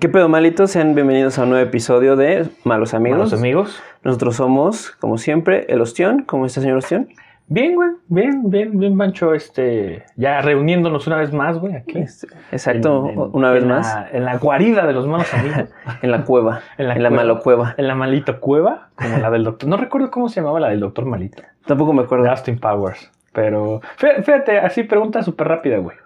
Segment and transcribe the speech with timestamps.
[0.00, 0.70] ¿Qué pedo malitos?
[0.72, 3.18] Sean bienvenidos a un nuevo episodio de Malos Amigos.
[3.18, 3.82] Malos amigos.
[4.04, 6.24] Nosotros somos, como siempre, el Ostión.
[6.26, 7.08] ¿Cómo está, señor Ostión?
[7.46, 7.88] Bien, güey.
[8.08, 9.32] Bien, bien, bien, Pancho.
[9.32, 11.98] Este, ya reuniéndonos una vez más, güey, aquí.
[11.98, 13.86] Este, exacto, En- en- una vez en más.
[13.94, 15.70] la- en la guarida de los malos amigos.
[16.02, 16.60] En la cueva.
[16.76, 17.74] En la en la malo cueva.
[17.78, 19.68] en la malito cueva, como la del doctor.
[19.70, 21.42] No recuerdo cómo se llamaba la del doctor malito.
[21.66, 22.28] Tampoco me acuerdo.
[22.30, 23.10] Austin Powers.
[23.32, 25.96] Pero, fí- fíjate, así pregunta súper rápida, güey.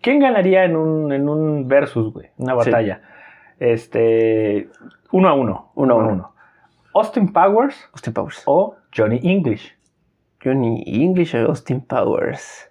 [0.00, 2.28] ¿Quién ganaría en un, en un versus, güey?
[2.38, 2.70] Una Sí.
[3.58, 4.68] Este,
[5.12, 5.72] uno a uno.
[5.74, 6.34] Uno a uno.
[6.94, 8.42] ¿Austin Powers Austin Powers.
[8.46, 9.76] o Johnny English?
[10.42, 12.70] Johnny English o Austin Powers.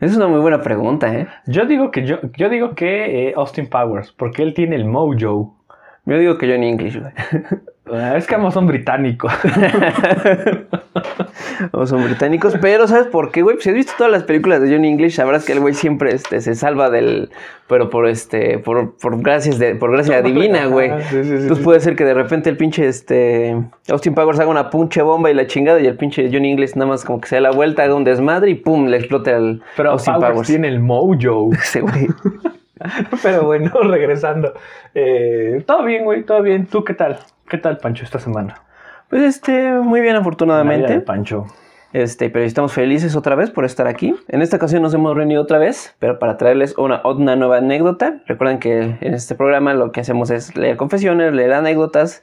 [0.00, 1.28] Es una muy buena pregunta, ¿eh?
[1.46, 5.61] Yo digo que yo, yo digo que eh, Austin Powers, porque él tiene el mojo.
[6.04, 7.12] Yo digo que Johnny English, güey.
[7.92, 9.32] Ah, Es que ambos son británicos.
[11.72, 13.56] O son británicos, pero ¿sabes por qué, güey?
[13.56, 16.14] Pues, Si has visto todas las películas de Johnny English, sabrás que el güey siempre
[16.14, 17.30] este, se salva del.
[17.68, 18.58] Pero por este.
[18.58, 19.74] Por, por gracias de.
[19.74, 20.90] Por gracia divina, güey.
[20.90, 23.56] Ajá, sí, sí, sí, Entonces puede ser que de repente el pinche este.
[23.88, 25.80] Austin Powers haga una punche bomba y la chingada.
[25.80, 28.04] Y el pinche Johnny English nada más como que se da la vuelta, haga un
[28.04, 30.48] desmadre y pum, le explota al Pero Austin Powers, Powers.
[30.48, 31.52] tiene el mojo.
[31.52, 32.08] Ese güey.
[33.22, 34.54] Pero bueno, regresando.
[34.94, 36.66] Eh, todo bien, güey, todo bien.
[36.66, 37.18] ¿Tú qué tal?
[37.48, 38.62] ¿Qué tal, Pancho, esta semana?
[39.08, 41.00] Pues este, muy bien, afortunadamente.
[41.00, 41.46] Pancho.
[41.92, 44.14] Este, pero estamos felices otra vez por estar aquí.
[44.28, 48.22] En esta ocasión nos hemos reunido otra vez, pero para traerles una, una nueva anécdota.
[48.26, 52.22] Recuerden que en este programa lo que hacemos es leer confesiones, leer anécdotas,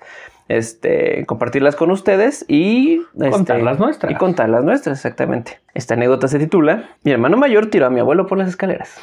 [0.49, 4.11] este, compartirlas con ustedes y este, Contar las nuestras.
[4.11, 5.61] Y contar las nuestras, exactamente.
[5.75, 8.97] Esta anécdota se titula Mi hermano mayor tiró a mi abuelo por las escaleras.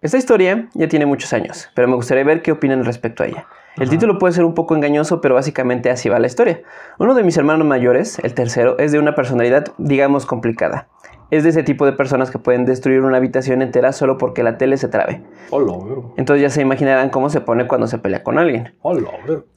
[0.00, 3.46] Esta historia ya tiene muchos años, pero me gustaría ver qué opinan respecto a ella.
[3.76, 3.90] El Ajá.
[3.90, 6.62] título puede ser un poco engañoso, pero básicamente así va la historia.
[6.98, 10.88] Uno de mis hermanos mayores, el tercero, es de una personalidad, digamos, complicada.
[11.30, 14.58] Es de ese tipo de personas que pueden destruir una habitación entera solo porque la
[14.58, 15.22] tele se trabe.
[15.50, 15.72] Hola.
[16.16, 18.72] Entonces ya se imaginarán cómo se pone cuando se pelea con alguien.
[18.82, 19.08] Hola.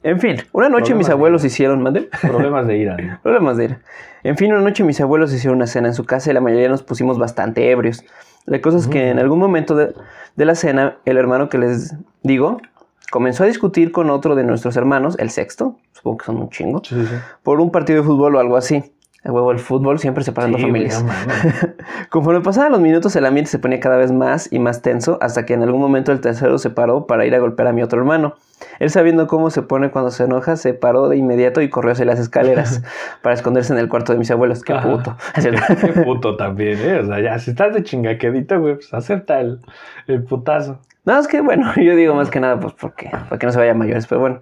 [0.02, 1.82] En fin, una noche Problemas mis abuelos hicieron...
[1.82, 2.08] ¿Mande?
[2.22, 2.96] Problemas de ira.
[2.96, 3.18] ¿no?
[3.22, 3.78] Problemas de ir.
[4.22, 6.68] En fin, una noche mis abuelos hicieron una cena en su casa y la mayoría
[6.68, 8.04] nos pusimos bastante ebrios.
[8.46, 9.94] La cosa es que en algún momento de,
[10.36, 12.58] de la cena, el hermano que les digo
[13.10, 16.82] comenzó a discutir con otro de nuestros hermanos, el sexto, supongo que son un chingo,
[16.84, 17.14] Sí, sí, sí.
[17.42, 18.92] por un partido de fútbol o algo así.
[19.24, 21.02] El huevo, el fútbol siempre separando Sí, familias.
[22.10, 25.46] Conforme pasaban los minutos, el ambiente se ponía cada vez más y más tenso, hasta
[25.46, 27.98] que en algún momento el tercero se paró para ir a golpear a mi otro
[27.98, 28.34] hermano.
[28.80, 32.04] Él, sabiendo cómo se pone cuando se enoja, se paró de inmediato y corrió hacia
[32.04, 32.82] las escaleras
[33.22, 34.62] para esconderse en el cuarto de mis abuelos.
[34.62, 34.90] ¡Qué Ajá.
[34.90, 35.16] puto!
[35.80, 36.98] Qué puto también, ¿eh?
[37.00, 39.60] O sea, ya, si estás de chingaquedito, güey, pues acepta el,
[40.06, 40.80] el putazo.
[41.06, 43.58] No, es que bueno, yo digo más que nada, pues porque, para que no se
[43.58, 44.40] vaya mayores, pero bueno.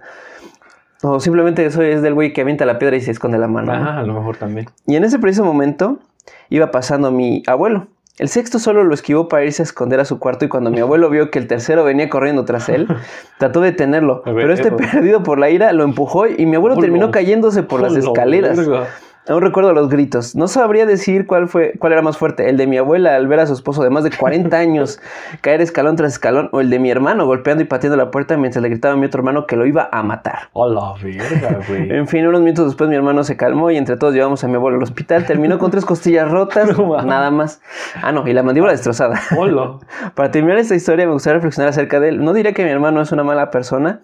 [1.02, 3.72] O simplemente soy es del güey que avienta la piedra y se esconde la mano.
[3.72, 3.78] ¿no?
[3.78, 4.68] Ajá, a lo mejor también.
[4.86, 5.98] Y en ese preciso momento
[6.48, 7.88] iba pasando mi abuelo.
[8.18, 10.80] El sexto solo lo esquivó para irse a esconder a su cuarto y cuando mi
[10.80, 12.86] abuelo vio que el tercero venía corriendo tras él,
[13.38, 14.22] trató de detenerlo.
[14.24, 17.62] Ver, Pero este eh, perdido por la ira lo empujó y mi abuelo terminó cayéndose
[17.62, 18.58] por las escaleras.
[19.28, 20.34] Aún recuerdo los gritos.
[20.34, 23.38] No sabría decir cuál fue, cuál era más fuerte, el de mi abuela al ver
[23.38, 24.98] a su esposo de más de 40 años
[25.42, 28.60] caer escalón tras escalón, o el de mi hermano golpeando y pateando la puerta mientras
[28.62, 30.48] le gritaba a mi otro hermano que lo iba a matar.
[30.54, 31.92] Hola, verga, güey.
[31.92, 34.56] En fin, unos minutos después mi hermano se calmó y entre todos llevamos a mi
[34.56, 35.24] abuelo al hospital.
[35.24, 37.60] Terminó con tres costillas rotas, No nada más.
[38.02, 39.20] Ah, no, y la mandíbula destrozada.
[39.36, 39.78] Hola.
[40.16, 42.24] Para terminar esta historia me gustaría reflexionar acerca de él.
[42.24, 44.00] No diré que mi hermano es una mala persona.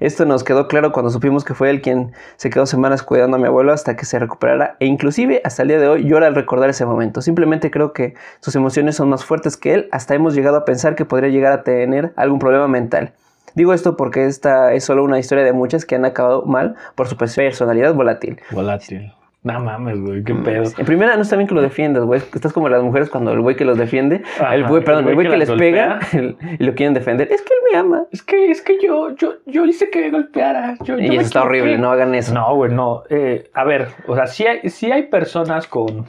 [0.00, 3.40] Esto nos quedó claro cuando supimos que fue él quien se quedó semanas cuidando a
[3.40, 6.34] mi abuelo hasta que se recuperara e inclusive hasta el día de hoy llora al
[6.34, 7.22] recordar ese momento.
[7.22, 9.88] Simplemente creo que sus emociones son más fuertes que él.
[9.92, 13.12] Hasta hemos llegado a pensar que podría llegar a tener algún problema mental.
[13.54, 17.08] Digo esto porque esta es solo una historia de muchas que han acabado mal por
[17.08, 18.40] su personalidad volátil.
[18.50, 19.12] Volátil.
[19.44, 20.62] No mames, güey, qué pedo.
[20.78, 22.20] En primera, no está bien que lo defiendas, güey.
[22.32, 25.14] Estás como las mujeres cuando el güey que los defiende, Ajá, el güey, perdón, el
[25.14, 27.26] güey que, les pega el- y lo quieren defender.
[27.32, 28.04] Es que él me ama.
[28.12, 30.76] Es que, es que yo, yo, yo hice que me golpeara.
[30.84, 32.32] Yo, yo Y me eso está horrible, no hagan eso.
[32.32, 33.02] No, güey, no.
[33.10, 36.06] Eh, a ver, o sea, sí hay, sí hay personas con,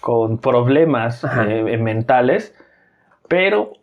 [0.00, 2.56] con problemas eh, mentales,
[3.28, 3.74] pero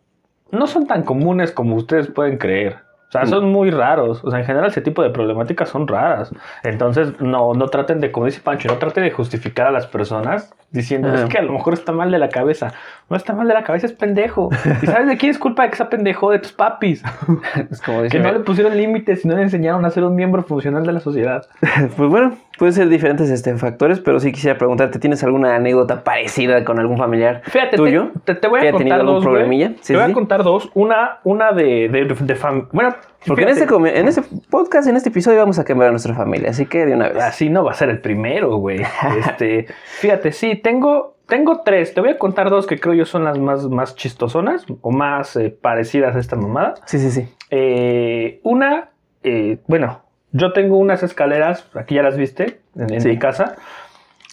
[0.50, 2.76] no son tan comunes como ustedes pueden creer.
[3.12, 4.24] O sea, son muy raros.
[4.24, 6.32] O sea, en general ese tipo de problemáticas son raras.
[6.62, 10.54] Entonces, no, no traten de, como dice Pancho, no traten de justificar a las personas
[10.70, 12.72] diciendo, es que a lo mejor está mal de la cabeza.
[13.10, 14.48] No está mal de la cabeza, es pendejo.
[14.82, 16.30] ¿Y sabes de quién es culpa de que sea pendejo?
[16.30, 17.02] De tus papis.
[17.70, 20.14] Es como que dice, no le pusieron límites y no le enseñaron a ser un
[20.16, 21.46] miembro funcional de la sociedad.
[21.96, 26.64] Pues bueno, pueden ser diferentes este, factores, pero sí quisiera preguntarte, ¿tienes alguna anécdota parecida
[26.64, 28.10] con algún familiar Fíjate, tuyo?
[28.24, 29.24] te, te, te voy ¿Que a tenido contar algún dos.
[29.24, 29.68] problemilla?
[29.80, 30.10] Sí, te voy sí.
[30.10, 30.70] a contar dos.
[30.74, 32.94] Una, una de, de, de fam- Bueno,
[33.26, 35.90] Porque en fíjate, este, come- en este podcast, en este episodio, vamos a quemar a
[35.90, 37.22] nuestra familia, así que de una vez.
[37.22, 38.82] Así no va a ser el primero, güey.
[39.20, 39.66] Este,
[40.00, 41.94] fíjate, sí, tengo, tengo tres.
[41.94, 45.36] Te voy a contar dos que creo yo son las más, más chistosonas o más
[45.36, 46.74] eh, parecidas a esta mamada.
[46.86, 47.28] Sí, sí, sí.
[47.50, 48.90] Eh, una,
[49.22, 50.00] eh, bueno,
[50.32, 53.08] yo tengo unas escaleras, aquí ya las viste, en, en Sí.
[53.08, 53.54] mi casa.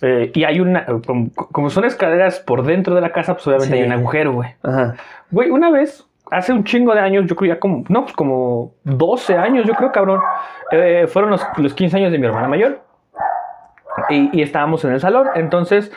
[0.01, 3.75] eh, y hay una, como, como son escaleras por dentro de la casa, pues obviamente
[3.75, 3.81] Sí.
[3.81, 4.49] hay un agujero, güey.
[4.63, 4.95] Ajá.
[5.29, 8.73] Güey, una vez, hace un chingo de años, yo creo ya como, no, pues como
[8.83, 10.21] 12 años, yo creo, cabrón.
[10.71, 12.81] eh, fueron los, los 15 años de mi hermana mayor.
[14.09, 15.27] Y, y estábamos en el salón.
[15.35, 15.91] Entonces,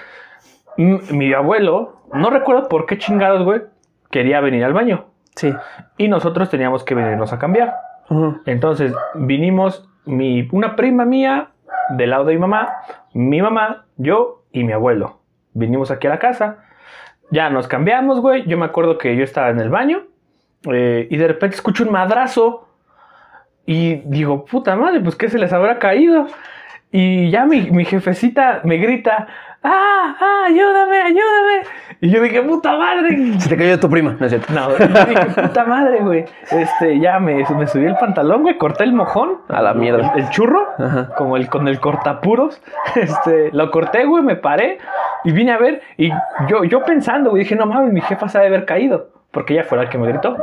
[0.77, 3.63] mi abuelo, no recuerdo por qué chingados, güey,
[4.11, 5.07] quería venir al baño.
[5.37, 5.53] Sí.
[5.97, 7.75] Y nosotros teníamos que venirnos a cambiar.
[8.45, 11.51] Entonces, vinimos mi, una prima mía
[11.91, 12.69] del lado de mi mamá,
[13.15, 15.21] mi mamá, yo y mi abuelo.
[15.55, 16.59] Vinimos aquí a la casa.
[17.31, 18.47] Ya nos cambiamos, güey.
[18.47, 20.03] Yo me acuerdo que yo estaba en el baño
[20.73, 22.69] eh, y de repente escucho un madrazo
[23.67, 26.27] y digo, puta madre, pues ¿qué se les habrá caído?
[26.91, 29.27] Y ya mi, mi jefecita me grita,
[29.63, 31.63] ¡ah, ah, ayúdame, ayúdame!
[32.03, 34.53] Y yo dije, puta madre, Se te cayó tu prima, ¿no es cierto?
[34.53, 36.25] no, yo dije, puta madre, güey.
[36.51, 39.39] Este, ya me, me subí el pantalón, güey, corté el mojón.
[39.49, 40.13] A la mierda.
[40.17, 41.11] El, el churro, Ajá.
[41.17, 42.61] como el con el cortapuros.
[42.97, 44.79] Este, lo corté, güey, me paré
[45.25, 45.81] y vine a ver.
[45.97, 46.11] Y
[46.49, 49.12] yo, yo pensando, güey, dije, no mames, mi jefa se ha de haber caído.
[49.33, 50.37] Porque ella fue la que me gritó.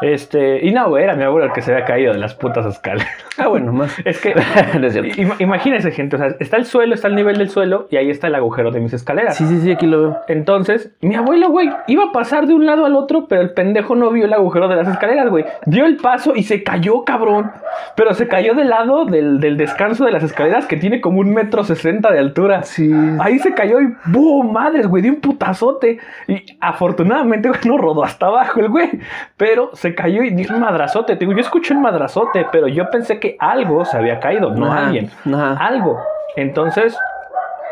[0.00, 2.64] Este, y no, güey, era mi abuelo el que se había caído de las putas
[2.66, 3.08] escaleras.
[3.36, 3.96] Ah, bueno, más.
[4.04, 4.34] Es que,
[4.80, 7.88] no es ima- imagínense, gente, o sea, está el suelo, está el nivel del suelo
[7.90, 9.36] y ahí está el agujero de mis escaleras.
[9.36, 10.18] Sí, sí, sí, aquí lo veo.
[10.28, 13.94] Entonces, mi abuelo, güey, iba a pasar de un lado al otro, pero el pendejo
[13.96, 15.44] no vio el agujero de las escaleras, güey.
[15.66, 17.50] Dio el paso y se cayó, cabrón.
[17.96, 21.32] Pero se cayó del lado del, del descanso de las escaleras que tiene como un
[21.34, 22.62] metro sesenta de altura.
[22.62, 22.90] Sí.
[23.20, 24.52] Ahí se cayó y ¡boom!
[24.52, 25.98] Madres, güey, dio un putazote.
[26.28, 28.90] Y afortunadamente, güey, no rodó hasta abajo el güey.
[29.36, 31.14] Pero se cayó y dio un madrazote.
[31.14, 34.66] Te digo, yo escuché un madrazote, pero yo pensé que algo se había caído, no
[34.72, 35.10] Ajá, alguien.
[35.32, 35.52] ajá.
[35.64, 35.98] Algo.
[36.36, 36.96] Entonces,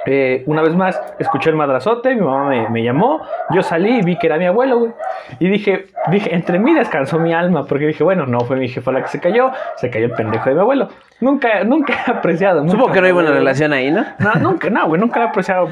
[0.07, 4.03] eh, una vez más, escuché el madrazote, mi mamá me, me llamó, yo salí y
[4.03, 4.93] vi que era mi abuelo, güey.
[5.41, 8.93] Y dije, dije, entre mí descansó mi alma, porque dije, bueno, no fue mi jefa
[8.93, 10.89] la que se cayó, se cayó el pendejo de mi abuelo.
[11.21, 12.69] Nunca, nunca he apreciado.
[12.69, 14.05] Supongo que no hay buena relación ahí, ¿no?
[14.21, 15.71] No, nunca, no, güey, nunca he apreciado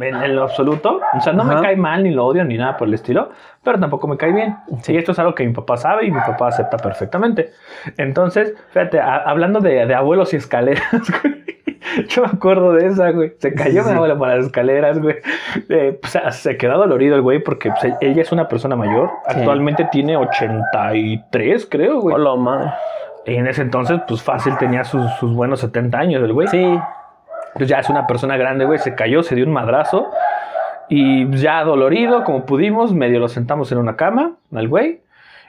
[0.00, 1.00] en, en lo absoluto.
[1.16, 1.54] O sea, no Ajá.
[1.56, 3.30] me cae mal, ni lo odio, ni nada por el estilo,
[3.62, 4.56] pero tampoco me cae bien.
[4.82, 4.96] Sí.
[4.96, 7.50] Esto es algo que mi papá sabe y mi papá acepta perfectamente.
[7.96, 10.84] Entonces, fíjate, a- hablando de, de abuelos y escaleras,
[11.22, 11.38] güey.
[12.08, 13.32] Yo me acuerdo de esa, güey.
[13.38, 13.96] Se cayó Sí, mi sí.
[13.96, 15.16] abuela por las escaleras, güey.
[15.68, 19.10] Eh, pues, se quedó dolorido el güey porque pues, ella es una persona mayor.
[19.28, 19.38] Sí.
[19.38, 22.14] Actualmente tiene 83, creo, güey.
[22.14, 22.70] Hola, madre.
[23.26, 26.48] Y en ese entonces, pues fácil tenía sus, sus buenos 70 años el güey.
[26.48, 26.78] Sí.
[27.54, 28.78] Pues ya es una persona grande, güey.
[28.78, 30.10] Se cayó, se dio un madrazo.
[30.88, 35.02] Y ya dolorido, como pudimos, medio lo sentamos en una cama al güey.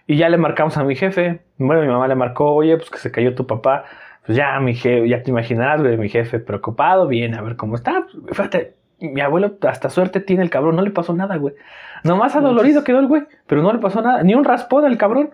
[0.07, 1.41] Y ya le marcamos a mi jefe.
[1.57, 3.85] Bueno, mi mamá le marcó, oye, pues que se cayó tu papá.
[4.25, 7.75] Pues ya, mi jefe, ya te imaginarás, güey, mi jefe preocupado, viene a ver cómo
[7.75, 8.05] está.
[8.11, 11.55] Pues, Fíjate, mi abuelo hasta suerte tiene el cabrón, no le pasó nada, güey.
[12.03, 15.31] Nomás adolorido quedó el güey, pero no le pasó nada, ni un raspón al cabrón.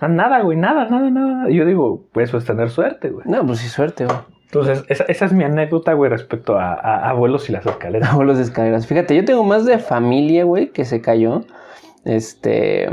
[0.00, 1.50] Nada, güey, nada, nada, nada.
[1.50, 3.26] Y yo digo, pues eso es tener suerte, güey.
[3.28, 4.16] No, pues sí, suerte, güey.
[4.52, 8.08] Entonces, esa, esa es mi anécdota, güey, respecto a, a abuelos y las escaleras.
[8.12, 8.86] Abuelos de escaleras.
[8.86, 11.42] Fíjate, yo tengo más de familia, güey, que se cayó.
[12.04, 12.88] Este.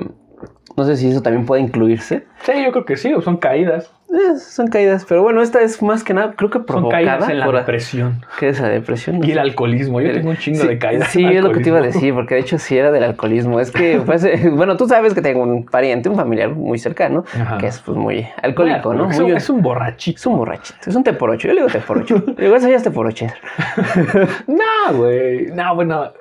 [0.75, 2.25] No sé si eso también puede incluirse.
[2.43, 3.91] Sí, yo creo que sí, son caídas.
[4.09, 7.29] Eh, son caídas, pero bueno, esta es más que nada, creo que Son provocada caídas
[7.29, 8.25] en la por depresión.
[8.39, 9.21] ¿Qué es la depresión?
[9.21, 9.99] Y el alcoholismo.
[9.99, 11.09] Yo El- tengo un chingo sí, de caídas.
[11.09, 13.59] Sí, es lo que te iba a decir, porque de hecho sí era del alcoholismo.
[13.59, 17.25] Es que, pues, eh, bueno, tú sabes que tengo un pariente, un familiar muy cercano,
[17.39, 17.57] Ajá.
[17.57, 19.11] que es pues muy alcohólico, Bueno, ¿no?
[19.11, 20.17] Es Muy- un, es un borrachito.
[20.17, 21.49] es un borrachito, es un te por ocho.
[21.49, 22.15] Yo le digo te por ocho.
[22.37, 23.25] Le digo, eso ya es te por ocho.
[24.47, 25.47] No, güey.
[25.47, 26.13] No, bueno.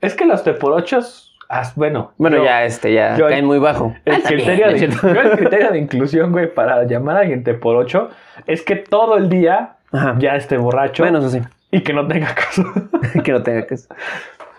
[0.00, 1.29] Es que los teporochos.
[1.50, 2.12] As- bueno.
[2.16, 3.94] Bueno, yo- ya, este, ya yo- caen muy bajo.
[4.04, 5.14] El Ah, criterio, ¿no de, es cierto?
[5.14, 8.08] yo el criterio de inclusión, güey, para llamar a alguien te por ocho
[8.46, 10.16] es que todo el día Ajá.
[10.18, 11.40] ya esté borracho Bueno, eso sí,
[11.70, 12.64] y que no tenga caso.
[13.24, 13.76] que no tenga que...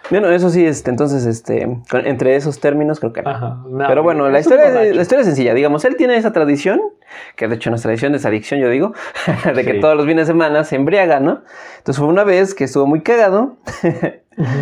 [0.09, 3.29] Bueno, eso sí, este, entonces, este, con- entre esos términos creo que no.
[3.29, 3.57] Ajá.
[3.65, 4.93] No, Pero bueno, la es historia, borracho.
[4.95, 5.53] la historia es sencilla.
[5.53, 6.81] Digamos, él tiene esa tradición,
[7.37, 8.93] que de hecho no es tradición, es adicción, yo digo,
[9.55, 9.79] de que Sí.
[9.79, 11.43] todos los fines de semana se embriaga, ¿no?
[11.77, 13.55] Entonces fue una vez que estuvo muy cagado.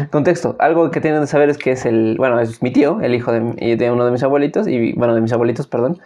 [0.09, 3.13] Contexto, algo que tienen que saber es que es el, bueno, es mi tío, el
[3.13, 5.99] hijo de, uno de mis abuelitos, y bueno, de mis abuelitos, perdón.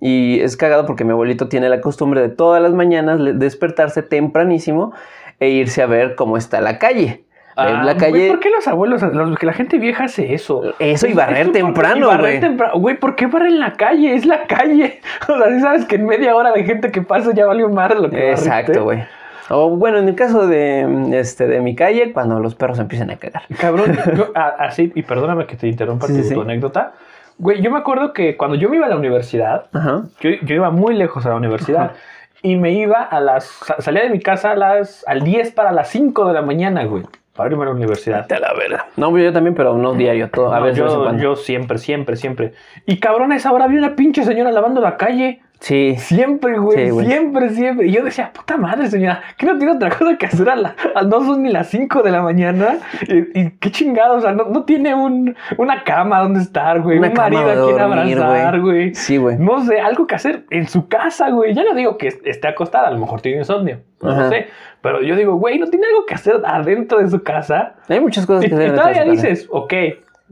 [0.00, 4.92] Y es cagado porque mi abuelito tiene la costumbre de todas las mañanas despertarse tempranísimo
[5.38, 7.24] e irse a ver cómo está la calle.
[7.56, 10.32] Ver Ah, la güey, calle, ¿Por qué los abuelos, los, que la gente vieja hace
[10.32, 10.62] eso?
[10.78, 12.40] eso y barrer Eso, temprano, y barrer güey.
[12.40, 12.78] temprano.
[12.78, 14.14] Güey, ¿por qué barrer en la calle?
[14.14, 15.00] Es la calle.
[15.28, 17.94] O sea, si sabes que en media hora de gente que pasa ya valió más
[17.94, 18.30] lo que barriste.
[18.48, 19.02] Exacto, güey.
[19.50, 23.16] O bueno, en el caso de, este, de mi calle, cuando los perros empiezan a
[23.16, 23.42] cagar.
[23.58, 26.92] Cabrón, yo, a- así, y perdóname que te interrumpa Sí, tu, sí, tu anécdota.
[27.38, 30.02] Güey, yo me acuerdo que cuando yo me iba a la universidad, Ajá.
[30.20, 31.82] yo, yo iba muy lejos a la universidad.
[31.82, 31.94] Ajá.
[32.42, 33.44] Y me iba a las.
[33.44, 36.84] sa- Salía de mi casa a las, al 10 para las 5 de la mañana,
[36.84, 37.02] güey.
[37.34, 38.26] para irme a la universidad.
[38.26, 38.86] Te la verga.
[38.96, 40.84] No, yo también, pero no diario, todo, a No, veces.
[40.84, 42.52] vez en yo, yo siempre, siempre, siempre.
[42.86, 45.40] Y cabrón, a esa hora vi una pinche señora lavando la calle.
[45.60, 45.94] Sí.
[45.98, 47.06] Siempre, güey, Sí, güey.
[47.06, 47.86] siempre, siempre.
[47.86, 50.74] Y yo decía, puta madre, señora, que no tiene otra cosa que hacer a la,
[50.94, 52.78] a- no son ni las 5 de la mañana.
[53.06, 56.98] Y, y qué chingado, o sea, no, no tiene un, una cama donde estar, güey.
[56.98, 58.94] Una un marido a quien abrazar, güey.
[58.94, 59.36] Sí, güey.
[59.38, 61.52] No sé, algo que hacer en su casa, güey.
[61.54, 63.80] Ya no digo que est- esté acostada, a lo mejor tiene insomnio.
[64.00, 64.30] No Ajá.
[64.30, 64.46] sé.
[64.80, 67.74] Pero yo digo, güey, no tiene algo que hacer adentro de su casa.
[67.86, 68.68] Hay muchas cosas Y, que y hacer.
[68.70, 69.74] en todavía dices, ok,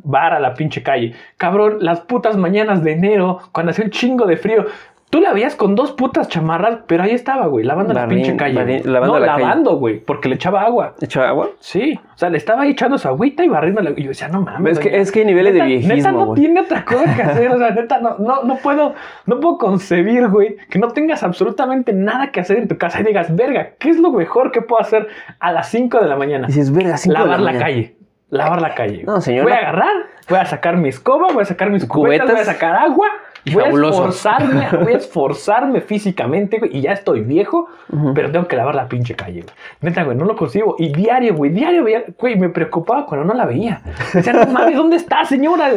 [0.04, 1.12] bar a la pinche calle.
[1.36, 4.64] Cabrón, las putas mañanas de enero, cuando hacía un chingo de frío.
[5.10, 8.82] Tú la veías con dos putas chamarras, pero ahí estaba, güey, lavando la pinche calle.
[8.84, 9.42] lavando no, la calle.
[9.42, 10.94] lavando, güey, porque le echaba agua.
[11.00, 11.48] ¿Echó agua?
[11.60, 13.90] Sí, o sea, le estaba ahí echando su agüita y barriendo la...
[13.96, 14.74] Y yo decía, no mames.
[14.74, 16.40] Es que- es que hay niveles de viejismo, Neta no güey.
[16.42, 20.28] tiene otra cosa que hacer, o sea, neta, no, no, no puedo, no puedo concebir,
[20.28, 23.88] güey, que no tengas absolutamente nada que hacer en tu casa y digas, verga, ¿qué
[23.88, 25.08] es lo mejor que puedo hacer
[25.40, 26.48] a las 5 de la mañana?
[26.48, 27.96] Dices, verga, cinco de lavar la, calle.
[28.30, 29.04] Lavar la calle.
[29.06, 29.44] No, señora.
[29.44, 29.94] Voy a agarrar,
[30.28, 32.30] voy a sacar mi escoba, voy a sacar mis cubetas, Cubetas.
[32.30, 33.06] voy a sacar agua.
[33.52, 33.98] Voy a Fabuloso.
[34.08, 37.68] esforzarme, voy a esforzarme físicamente, güey, y ya estoy viejo,
[38.14, 39.54] pero tengo que lavar la pinche calle, güey.
[39.80, 40.76] Neta, güey, no lo consigo.
[40.78, 43.82] Y diario, güey, diario veía, güey, me preocupaba cuando no la veía.
[44.12, 45.70] Decía, no mames, ¿dónde está, señora?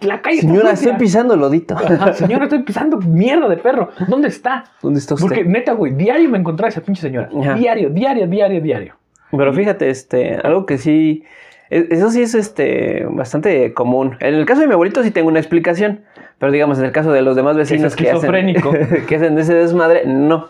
[0.00, 1.76] La calle Señora, estoy pisando lodito.
[1.76, 3.90] Ajá, señora, estoy pisando mierda de perro.
[4.08, 4.64] ¿Dónde está?
[4.82, 5.26] ¿Dónde está usted?
[5.28, 7.28] Porque neta, güey, diario me encontraba esa pinche señora.
[7.40, 7.54] Ajá.
[7.54, 8.94] Diario, diario, diario, diario.
[9.30, 11.24] Pero fíjate, este, algo que sí,
[11.70, 14.16] e- eso sí es este, bastante común.
[14.20, 16.00] En el caso de mi abuelito sí tengo una explicación,
[16.40, 18.72] pero digamos en el caso de los demás vecinos que hacen, esquizofrénico.
[19.06, 20.48] que hacen ese desmadre, no.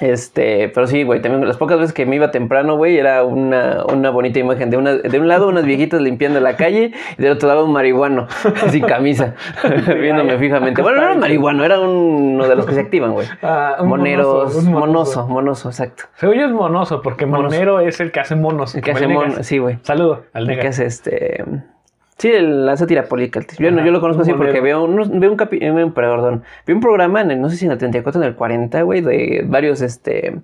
[0.00, 3.84] Este, pero sí, güey, también las pocas veces que me iba temprano, güey, era una,
[3.90, 4.68] una bonita imagen.
[4.68, 7.72] De, una, de un lado unas viejitas limpiando la calle y del otro lado un
[7.72, 8.26] marihuano
[8.70, 9.34] sin camisa,
[10.00, 10.82] viéndome fijamente.
[10.82, 13.26] Bueno, no era un marihuano, era uno de los que se activan, güey.
[13.42, 16.04] Ah, Moneros, monoso, monoso, monoso, exacto.
[16.16, 17.44] Según yo es monoso, porque Monoso.
[17.54, 18.74] monero es el que hace monos.
[18.74, 19.28] El que hace Negas.
[19.28, 19.78] mono, sí, güey.
[19.82, 21.42] Saludo al El que hace este.
[22.18, 23.40] Sí, el- la sátira política.
[23.58, 26.72] Yo, no- yo lo conozco un así porque veo, veo un capi, eh, perdón, vi
[26.72, 29.02] un programa en el, no sé si en el 34 o en el 40, güey,
[29.02, 30.36] de varios este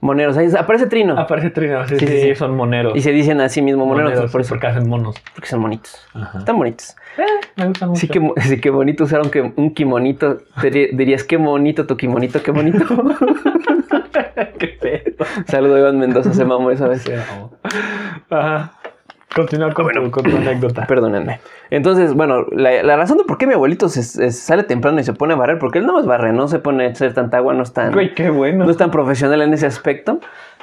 [0.00, 0.36] moneros.
[0.38, 1.18] Ahí aparece Trino.
[1.18, 2.96] Aparece Trino, sí, Sí, sí, sí, son moneros.
[2.96, 5.14] y se dicen a sí mismo moneros, Moneros, por eso, porque hacen monos.
[5.34, 6.06] porque son bonitos.
[6.14, 6.38] Ajá.
[6.38, 6.96] Están bonitos.
[7.18, 7.22] Eh,
[7.56, 8.00] me gustan mucho.
[8.00, 10.38] Sí que, sí que bonito usaron que un kimonito.
[10.62, 12.84] Dirías, qué bonito tu kimonito, qué bonito.
[14.58, 15.26] Qué pedo.
[15.46, 17.04] Saludo a Iván Mendoza, se mamó esa vez.
[18.30, 18.72] Ajá.
[19.34, 20.86] Continúa con, tu, con tu anécdota.
[20.88, 21.40] Perdónenme.
[21.70, 25.04] Entonces, bueno, la, la razón de por qué mi abuelito se, se sale temprano y
[25.04, 27.38] se pone a barrer, porque él no más barre, no se pone a hacer tanta
[27.38, 28.64] agua, no es tan, Güey, qué bueno.
[28.64, 30.20] no es tan profesional en ese aspecto.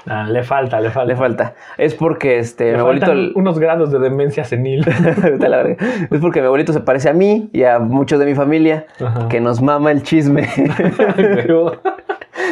[0.07, 1.07] Ah, le falta, le falta.
[1.13, 1.53] Le falta.
[1.77, 3.11] Es porque este, Le mi abuelito.
[3.35, 4.83] unos grados de demencia senil.
[6.11, 9.27] Es porque mi abuelito se parece a mí y a muchos de mi familia Ajá.
[9.27, 10.47] que nos mama el chisme.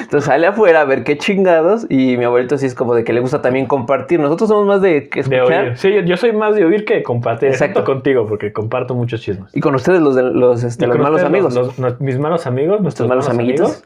[0.01, 3.13] Entonces sale afuera a ver qué chingados y mi abuelito sí es como de que
[3.13, 4.19] le gusta también compartir.
[4.19, 5.63] Nosotros somos más de que de escuchar.
[5.65, 5.77] oír.
[5.77, 7.49] Sí, yo, soy más de oír que de compartir.
[7.49, 7.83] Exacto.
[7.83, 9.55] Contigo, porque comparto muchos chismes.
[9.55, 11.53] Y con ustedes los, de, los, este, los malos amigos.
[11.53, 13.83] los- los- mis malos amigos, nuestros malos amiguitos.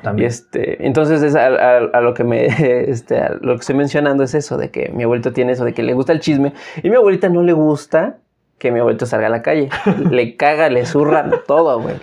[0.00, 0.28] Y También.
[0.28, 2.46] este, entonces es a, a- a lo que me
[2.90, 5.74] este, a lo que estoy mencionando es eso de que mi abuelito tiene eso de
[5.74, 6.52] que le gusta el chisme
[6.84, 8.18] y mi abuelita no le gusta
[8.58, 9.68] que mi abuelito salga a la calle.
[10.10, 11.96] le caga, le zurra todo, güey.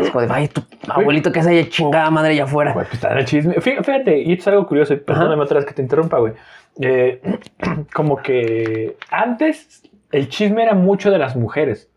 [0.00, 2.72] Es como de, ay, tu abuelito que se haya chingada madre allá afuera.
[2.72, 3.54] Güey, pues está en el chisme.
[3.56, 6.32] Fí- Fíjate, y esto es algo curioso, perdóname otra vez que te interrumpa, güey.
[6.80, 7.20] Eh,
[7.94, 9.82] como que antes
[10.12, 11.88] el chisme era mucho de las mujeres.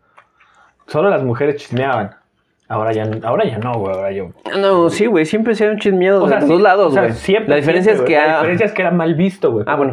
[0.86, 2.10] Solo las mujeres chismeaban.
[2.68, 3.94] Ahora ya, ahora ya no, güey.
[3.94, 4.30] Ahora yo.
[4.58, 7.02] No, sí, güey, siempre se han chismeado O de los sí, dos lados, o sea,
[7.02, 7.14] güey.
[7.14, 8.32] siempre, la diferencia siempre, es que güey.
[8.32, 9.64] La diferencia es que era mal visto, güey.
[9.68, 9.92] Ah, bueno.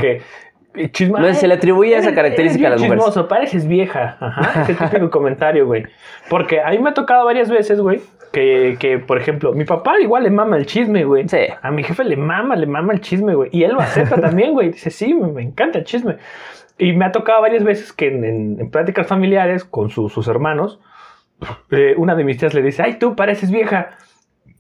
[0.92, 1.20] Chisme.
[1.20, 3.06] No, se le atribuye esa eres- característica eres a las bien mujeres.
[3.14, 4.18] chismoso, pareces vieja.
[4.20, 4.62] Ajá.
[4.70, 5.84] Ese típico comentario, güey.
[6.30, 8.02] Porque a mí me ha tocado varias veces, güey,
[8.32, 11.28] que, que, por ejemplo, mi papá igual le mama el chisme, güey.
[11.28, 11.40] Sí.
[11.62, 13.50] A mi jefe le mama, le mama el chisme, güey.
[13.52, 14.70] Y él lo acepta también, güey.
[14.72, 16.16] Dice, sí, me, me encanta el chisme.
[16.78, 20.28] Y me ha tocado varias veces que en, en- en pláticas familiares con su- sus
[20.30, 20.80] hermanos,
[21.72, 23.98] eh, una de mis tías le dice, ay, tú pareces vieja.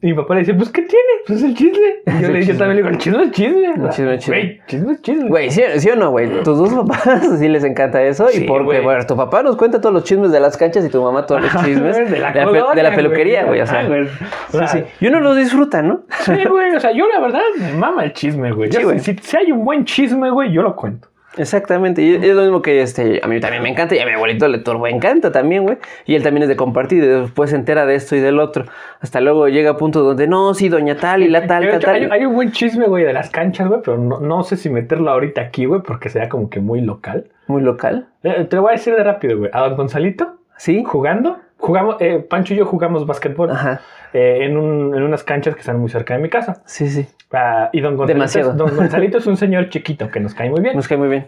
[0.03, 1.03] Y mi papá le dice, pues, ¿qué tiene?
[1.27, 1.77] Pues el chisme.
[2.07, 3.65] Y yo, le, yo también le digo, el chisme es chisme.
[3.75, 4.35] El chisme es chisme.
[4.39, 5.29] Güey, chisme es chisme.
[5.29, 6.41] Güey, ¿sí, sí o no, güey?
[6.43, 8.27] Tus dos papás sí les encanta eso.
[8.29, 8.81] Sí, y porque, güey.
[8.83, 11.41] bueno, tu papá nos cuenta todos los chismes de las canchas y tu mamá todos
[11.43, 13.61] los chismes de la, pe- colonia, de la peluquería, güey.
[13.61, 14.01] O sea, Ajá, güey.
[14.01, 14.83] O sí, sea, sí.
[15.01, 16.01] Y uno los disfruta, ¿no?
[16.21, 16.75] Sí, güey.
[16.75, 18.99] O sea, yo la verdad me mama el chisme, Sí, güey.
[18.99, 21.09] Si, si hay un buen chisme, güey, yo lo cuento.
[21.37, 24.11] Exactamente, y es lo mismo que este, a mí también me encanta y a mi
[24.11, 25.77] abuelito le turbo encanta también, güey.
[26.05, 28.65] Y él también es de compartir y después se entera de esto y del otro.
[28.99, 31.79] Hasta luego llega a punto donde no, sí, doña tal y la tal, tal, hecho,
[31.79, 31.95] tal.
[31.95, 34.69] hay, hay un buen chisme, güey, de las canchas, güey, pero no, no sé si
[34.69, 37.29] meterlo ahorita aquí, güey, porque sería como que muy local.
[37.47, 38.07] Muy local.
[38.23, 39.49] Eh, te lo voy a decir de rápido, güey.
[39.53, 40.83] A don Gonzalito, Sí.
[40.85, 43.81] jugando, Jugamos, eh, Pancho y yo jugamos básquetbol Ajá.
[44.13, 46.61] Eh, en, un- en unas canchas que están muy cerca de mi casa.
[46.65, 47.07] Sí, sí.
[47.33, 48.53] Ah, y don Gonzalito, Demasiado.
[48.53, 50.75] don Gonzalito es un señor chiquito que nos cae muy bien.
[50.75, 51.27] Nos cae muy bien.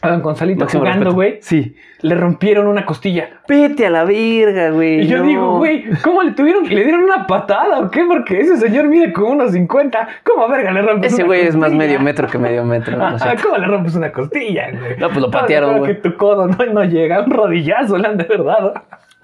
[0.00, 1.74] A don Gonzalito Máximo jugando, güey, Sí.
[2.02, 3.30] le rompieron una costilla.
[3.48, 5.00] Vete a la verga, güey.
[5.00, 5.24] Y yo no.
[5.24, 8.04] digo, güey, ¿cómo le tuvieron que le dieron una patada o qué?
[8.06, 10.08] Porque ese señor mide como unos 50.
[10.22, 12.96] ¿Cómo verga le rompes Ese güey es más medio metro que medio metro.
[12.96, 13.28] No sé.
[13.42, 14.96] ¿Cómo le rompes una costilla, güey?
[14.98, 15.96] No, pues lo patearon, güey.
[15.96, 18.74] que tu codo no, no llega, un rodillazo le han de verdad.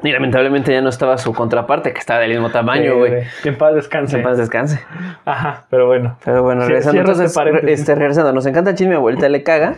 [0.05, 3.25] Y lamentablemente ya no estaba su contraparte, que estaba del mismo tamaño, güey.
[3.43, 4.19] Que en paz descanse.
[4.19, 4.79] En paz descanse.
[5.25, 6.19] Ajá, pero bueno.
[6.23, 7.01] Pero bueno, regresando.
[7.01, 9.77] este Entonces, este, regresando, nos encanta el chisme, abuelita le caga.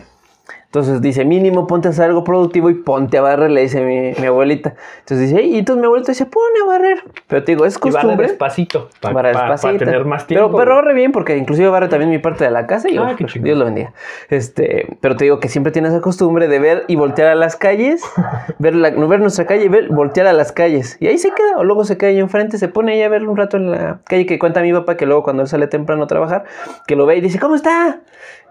[0.77, 4.11] Entonces dice, mínimo ponte a hacer algo productivo y ponte a barrer, le dice mi,
[4.21, 4.75] mi abuelita.
[4.99, 7.03] Entonces dice, y entonces mi abuelita dice, pone a barrer.
[7.27, 8.27] Pero te digo, es Y barre costumbre.
[8.27, 8.89] despacito.
[9.01, 9.77] Para Barre despacito.
[9.85, 10.47] tener más tiempo.
[10.49, 13.09] Pero, pero barre bien, porque inclusive barre también mi parte de la casa y Ah,
[13.11, 13.45] uf, qué chingón.
[13.45, 13.93] Dios lo bendiga.
[14.29, 17.55] Este, pero te digo que siempre tiene esa costumbre de ver y voltear a las
[17.55, 18.03] calles,
[18.59, 20.97] ver, la, no ver nuestra calle y ver, voltear a las calles.
[20.99, 23.27] Y ahí se queda, o luego se queda ahí enfrente, se pone ahí a ver
[23.27, 26.03] un rato en la calle que cuenta mi papá que luego cuando él sale temprano
[26.03, 26.43] a trabajar,
[26.85, 27.99] que lo ve y dice, ¿cómo está?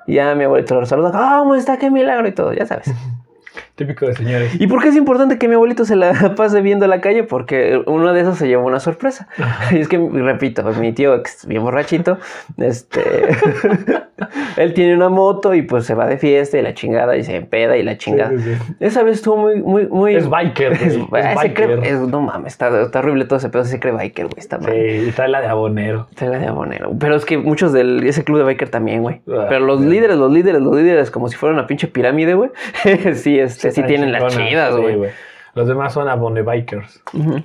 [0.07, 1.79] Y ya mi abuelito lo saluda, ¿cómo está?
[1.79, 2.29] ¡Qué milagro!
[2.29, 2.93] Y todo, ya sabes.
[3.75, 4.53] Típico de señores.
[4.61, 7.25] ¿Y por qué es importante que mi abuelito se la pase viendo la calle?
[7.25, 9.29] Porque uno de esos se llevó una sorpresa.
[9.71, 12.19] Y es que, repito, mi tío, que es bien borrachito,
[12.59, 13.03] este,
[14.57, 17.37] él tiene una moto y pues se va de fiesta y la chingada y se
[17.37, 18.31] empeda y la chingada.
[18.31, 18.75] Sí, sí, sí.
[18.81, 20.15] Esa vez estuvo muy, muy, muy...
[20.17, 20.73] Es biker.
[20.87, 21.71] Es- Es cree- biker.
[21.85, 24.73] es- no mames, está, está horrible todo ese pedo, se cree biker, güey, está mal.
[24.73, 26.07] Sí, trae la de abonero.
[26.11, 26.93] Está la de abonero.
[26.99, 29.21] Pero es que muchos de ese club de biker también, güey.
[29.31, 32.51] Ah, Pero los líderes, los líderes, los líderes, como si fuera una pinche pirámide, güey.
[33.15, 35.11] sí, este, sí tienen las chidas, sí, güey.
[35.55, 37.03] Los demás son abone bikers.
[37.15, 37.43] Ujú.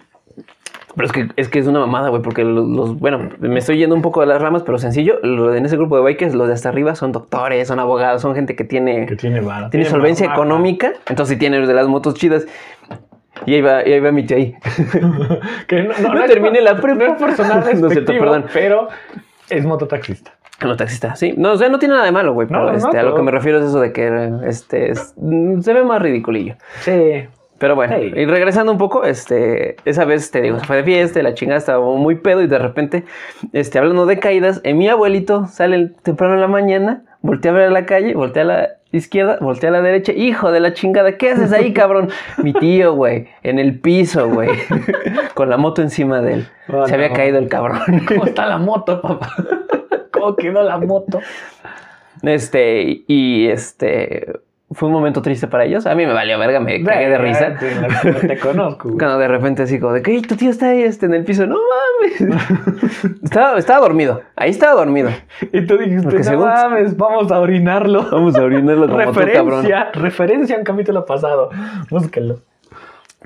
[0.93, 3.77] Pero es que, es que es una mamada, güey, porque los, los- bueno, me estoy
[3.77, 6.49] yendo un poco de las ramas, pero sencillo, lo- en ese grupo de bikers, los
[6.49, 9.69] de hasta arriba son doctores, son abogados, son gente que tiene, Que tiene vara.
[9.69, 12.45] tiene solvencia económica, entonces sí tiene de las motos chidas.
[13.45, 14.53] Y ahí va, y ahí va mi tío ahí.
[15.67, 17.05] Que no, No terminé la prepa.
[17.05, 18.45] No es por sonar No perdón.
[18.53, 18.89] pero
[19.49, 20.33] es mototaxista.
[20.63, 21.33] No, taxista, sí.
[21.37, 23.15] No, o sea, no tiene nada de malo, güey, No, pero no, este, a lo
[23.15, 26.55] que me refiero es eso de que este, es- mm, se ve más ridiculillo.
[26.81, 27.25] Sí.
[27.57, 28.11] Pero bueno, Hey.
[28.15, 31.59] y regresando un poco, este, esa vez te digo, se fue de fiesta, la chingada
[31.59, 33.03] estaba muy pedo y de repente,
[33.53, 37.63] este, hablando de caídas, eh, mi abuelito sale temprano en la mañana, voltea a ver
[37.67, 41.17] a la calle, voltea a la izquierda, voltea a la derecha, hijo de la chingada,
[41.17, 42.09] ¿qué haces ahí, cabrón?
[42.43, 44.49] Mi tío, güey, en el piso, güey,
[45.35, 46.47] con la moto encima de él.
[46.67, 47.79] Oh, se había caído el cabrón.
[48.07, 49.29] ¿Cómo está la moto, papá?
[50.25, 51.19] ¿Cómo quedó la moto?
[52.23, 54.27] Este, y este,
[54.71, 55.85] fue un momento triste para ellos.
[55.87, 57.57] A mí me valió verga, me cagué de risa.
[57.57, 58.89] Te, te conozco.
[58.89, 58.99] güey.
[58.99, 61.23] Cuando de repente así como de que "Ey, tu tío está ahí este, en el
[61.23, 62.21] piso, no mames.
[63.23, 65.09] estaba, estaba dormido, ahí estaba dormido.
[65.51, 68.07] Y tú dijiste, Porque no según- mames, vamos a orinarlo.
[68.11, 69.63] Vamos a orinarlo como tú, cabrón.
[69.63, 71.49] referencia, referencia a un capítulo pasado.
[71.89, 72.39] Búsquelo.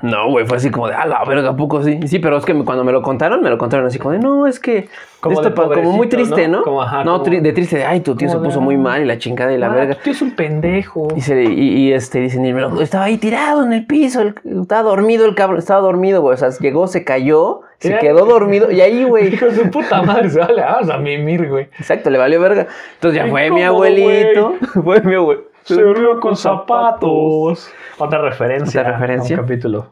[0.01, 1.99] No, güey, fue así como de, a la verga, ¿a poco sí?
[2.05, 4.45] Sí, pero es que cuando me lo contaron, me lo contaron así como de, no,
[4.45, 4.89] es que.
[5.21, 6.58] Como esto muy triste, ¿no?
[6.60, 6.63] ¿no?
[6.63, 8.79] Como, ajá, no, como- tri- de triste, de, ay, tu tío se puso muy ah,
[8.79, 9.95] mal y la chingada y la Ah, verga.
[9.95, 11.08] tu tío es un pendejo.
[11.15, 14.21] Y, se- y- y, este, dicen, y me lo- estaba ahí tirado en el piso,
[14.21, 16.34] el- estaba dormido el cabrón, estaba dormido, güey.
[16.34, 19.29] O sea, llegó, se cayó, se quedó dormido y ahí, güey.
[19.34, 21.69] Hijo de su puta madre, se vale, vamos a mimir, güey.
[21.79, 22.67] Exacto, le valió verga.
[22.95, 24.55] Entonces ya fue mi abuelito.
[24.84, 25.54] Fue mi abuelo.
[25.65, 27.69] Se durmió con zapatos.
[27.97, 28.82] Otra referencia.
[28.82, 29.36] Otra referencia.
[29.36, 29.88] a Un capítulo.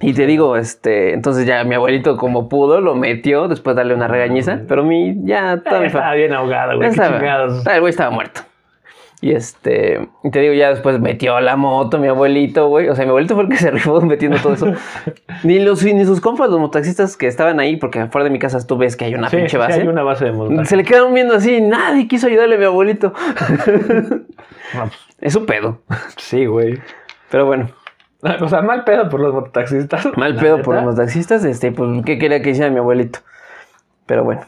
[0.00, 3.94] Y te digo, este, entonces ya mi abuelito como pudo lo metió después de darle
[3.94, 6.88] una regañiza, pero mi ya toda mi Eh, Estaba bien ahogado, güey.
[6.88, 7.66] Qué estaba- chingados.
[7.66, 8.40] el güey estaba muerto.
[9.20, 12.88] Y este, y te digo, ya después metió la moto mi abuelito, güey.
[12.88, 14.66] O sea, mi abuelito fue el que se rifó metiendo todo eso.
[15.44, 18.66] ni los ni sus compas, los mototaxistas que estaban ahí, porque afuera de mi casa
[18.66, 19.80] tú ves que hay una Sí, pinche sí, base.
[19.82, 20.68] hay una base de montaje.
[20.68, 23.12] Se le quedaron viendo así, nadie quiso ayudarle a mi abuelito.
[25.20, 25.78] Es un pedo.
[26.16, 26.80] Sí, güey.
[27.30, 27.70] Pero bueno,
[28.40, 30.06] O sea, mal pedo por los mototaxistas.
[30.16, 33.20] mal pedo por los taxistas, este, pues, ¿qué quería que hiciera mi abuelito?
[34.06, 34.42] Pero bueno,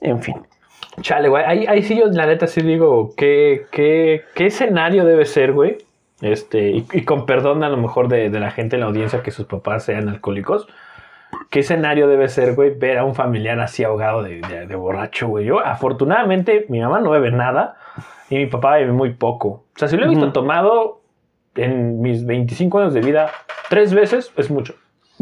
[0.00, 0.36] en fin.
[1.00, 1.44] Chale, güey.
[1.44, 5.78] Ahí, ahí sí yo, la neta, sí digo, ¿qué, qué, qué escenario debe ser, güey?
[6.20, 9.22] Este, y, y con perdón a lo mejor de, de la gente en la audiencia
[9.22, 10.68] que sus papás sean alcohólicos.
[11.48, 15.28] ¿Qué escenario debe ser, güey, ver a un familiar así ahogado de, de- de borracho,
[15.28, 15.44] güey?
[15.46, 17.76] Yo, afortunadamente, mi mamá no bebe nada
[18.30, 19.48] y mi papá bebe muy poco.
[19.48, 21.00] O sea, si lo he visto tomado
[21.56, 23.30] en mis 25 años de vida
[23.68, 24.74] tres veces, es mucho.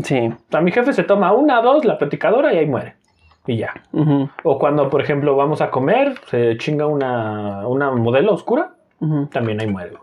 [0.03, 0.29] Sí.
[0.29, 2.95] O sea, mi jefe se toma una, dos, la platicadora y ahí muere.
[3.47, 3.73] Y ya.
[4.45, 8.75] O cuando, por ejemplo, vamos a comer, se chinga una, una modelo oscura,
[9.31, 9.95] también ahí muere.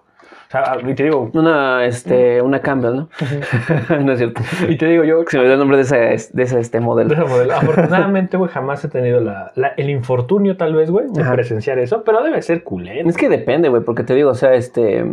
[0.47, 3.10] O sea, y te digo, Una, este, una Campbell, ¿no?
[4.03, 4.41] no es cierto.
[4.69, 6.84] y te digo yo, Se me dio el nombre de esa, de esa este de
[6.86, 7.13] modelo.
[7.13, 11.21] esa modelo, afortunadamente, güey, jamás he tenido la, la- el infortunio, tal vez, güey, de
[11.21, 11.34] Ajá.
[11.34, 13.10] presenciar eso, pero debe ser culero.
[13.10, 15.03] Es que depende, güey, porque te digo, o sea, este,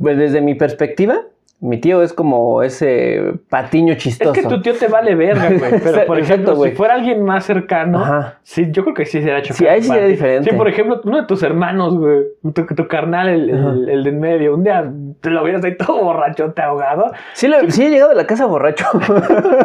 [0.00, 1.20] pues, desde mi perspectiva,
[1.60, 4.32] Mi tío es como ese patiño chistoso.
[4.34, 5.70] Es que tu tío te vale verga, güey.
[5.82, 8.38] Pero, por Exacto, ejemplo, si fuera alguien más cercano, Ajá.
[8.42, 9.54] sí, yo creo que sí sería chocante.
[9.54, 10.50] Sí, ahí sí sería diferente.
[10.50, 13.70] Sí, por ejemplo, uno de tus hermanos, güey, tu, tu carnal, el, el, Ajá.
[13.88, 17.12] el de en medio, un día te lo vieras ahí todo borrachote ahogado.
[17.32, 18.84] Sí, sí he llegado de la casa borracho.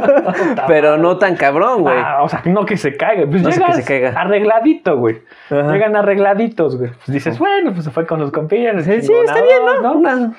[0.67, 1.95] Pero no tan cabrón, güey.
[1.97, 3.25] Ah, o sea, no que se caiga.
[3.29, 4.21] Pues No llegas que se caiga.
[4.21, 5.17] arregladito, güey.
[5.49, 6.91] Llegan arregladitos, güey.
[6.91, 8.83] Pues dices, bueno, pues se fue con sus compillas.
[8.85, 9.93] Sí, está bien, ¿no?
[9.93, 10.33] Una-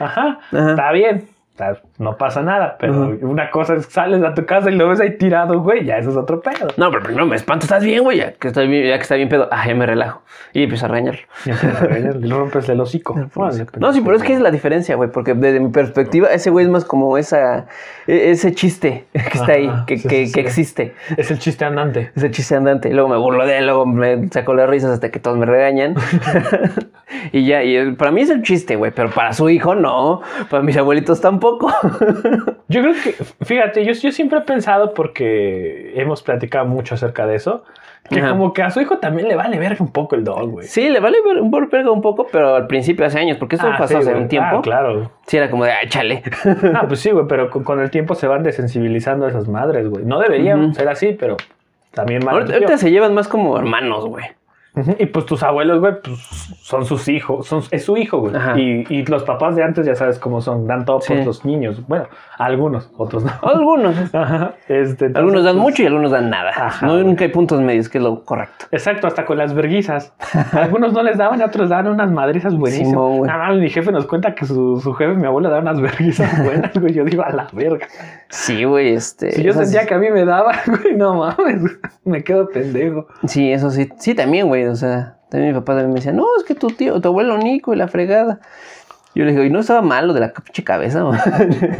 [0.00, 0.70] Ajá, Ajá.
[0.70, 1.28] está bien.
[1.56, 4.88] Sea, no pasa nada, pero una cosa es que sales a tu casa y lo
[4.88, 6.68] ves ahí tirado, güey, ya eso es otro pedo.
[6.76, 7.64] No, pero primero me espanto.
[7.66, 8.18] ¿Estás bien, güey?
[8.18, 9.48] Ya que, estoy bien, ya que está bien pedo.
[9.52, 10.22] Ah, ya me relajo.
[10.52, 11.20] Y empiezo a regañarlo.
[11.44, 13.14] Y empiezas a le rompes el hocico.
[13.78, 15.10] No, sí, pero es que es la diferencia, güey.
[15.10, 17.66] Porque desde mi perspectiva, ese güey es más como esa,
[18.06, 20.94] e- ese chiste que está ahí, Ajá, que, sí, que- sí, que existe.
[21.16, 22.10] Es el chiste andante.
[22.16, 22.88] Ese chiste andante.
[22.88, 25.46] Y luego me burlo de él, luego me saco las risas hasta que todos me
[25.46, 25.94] regañan.
[27.32, 28.90] y ya, y el- para mí es el chiste, güey.
[28.92, 30.22] Pero para su hijo, no.
[30.48, 31.70] Para mis abuelitos tampoco.
[32.68, 33.12] Yo creo que,
[33.44, 37.64] fíjate, yo, yo siempre he pensado, porque hemos platicado mucho acerca de eso,
[38.08, 38.30] que Ajá.
[38.30, 40.66] como que a su hijo también le vale verga un poco el dog, güey.
[40.66, 41.18] sí, le vale
[41.70, 44.22] verga un poco, pero al principio, hace años, porque esto Ah, pasó sí, hace güey.
[44.22, 44.56] un tiempo.
[44.58, 45.10] Ah, claro.
[45.26, 46.22] Sí, era como de, ah, chale.
[46.74, 50.04] Ah, pues sí, güey, pero con, con el tiempo se van desensibilizando esas madres, güey.
[50.04, 51.36] No deberían ser así, pero
[51.92, 52.34] también mal.
[52.36, 54.24] ahorita, ahorita se llevan más como hermanos, güey.
[54.98, 56.18] Y pues tus abuelos, güey, pues
[56.62, 58.32] son sus hijos, son, es su hijo, güey.
[58.56, 61.24] Y, y los papás de antes ya sabes cómo son, dan todo por Sí.
[61.24, 61.84] los niños.
[61.88, 62.06] Bueno,
[62.38, 63.32] algunos, otros no.
[63.42, 63.96] Algunos.
[64.14, 66.50] Ajá, este, entonces, Algunos dan pues, mucho y algunos dan nada.
[66.54, 68.66] Ajá, no, nunca hay puntos medios, que es lo correcto.
[68.70, 70.12] Exacto, hasta con las verguizas.
[70.52, 72.94] Algunos no les daban otros daban unas madrizas buenísimas.
[72.94, 73.20] Güey.
[73.22, 76.30] Nada más mi jefe nos cuenta que su, su jefe, mi abuelo, daba unas verguizas
[76.44, 76.94] buenas, güey.
[76.94, 77.88] Yo digo, a la verga.
[78.28, 79.32] Sí, güey, este.
[79.32, 81.60] Si yo esas- sentía que a mí me daba, güey, no mames,
[82.04, 83.08] me quedo pendejo.
[83.26, 83.88] Sí, eso sí.
[83.98, 84.59] Sí, también, güey.
[84.68, 87.38] O sea, también mi papá también me decía, no, es que tu tío, tu abuelo
[87.38, 88.40] Nico y la fregada.
[89.14, 91.18] Yo le digo, y no estaba malo de la pinche cabeza, güey.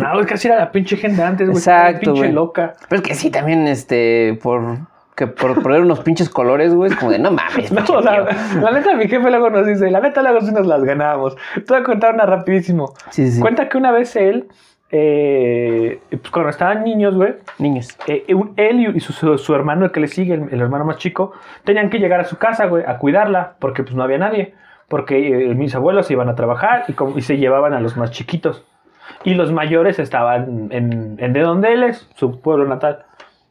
[0.00, 1.58] No, es que así era la pinche gente antes, güey.
[1.58, 2.32] Exacto, Pinche güey.
[2.32, 2.74] loca.
[2.88, 4.78] Pero es que sí, también, este, por.
[5.14, 7.70] Que por poner unos pinches colores, güey, es como de no mames.
[7.72, 8.60] No, pinche o sea, tío".
[8.62, 11.36] la neta, mi jefe luego nos dice, la neta, luego sí nos las ganábamos.
[11.54, 12.94] Te voy a contar una rapidísimo.
[13.10, 13.40] Sí, sí, sí.
[13.40, 14.48] Cuenta que una vez él,
[14.92, 17.96] eh, pues cuando estaban niños, güey, Niños.
[18.06, 18.24] eh,
[18.56, 21.32] él y su, su- su hermano, el que le sigue, el, el hermano más chico,
[21.64, 24.54] tenían que llegar a su casa, güey, a cuidarla, porque pues no había nadie.
[24.88, 27.96] Porque eh, mis abuelos se iban a trabajar y, como- y se llevaban a los
[27.96, 28.64] más chiquitos.
[29.24, 33.04] Y los mayores estaban en, en de donde él es, su pueblo natal.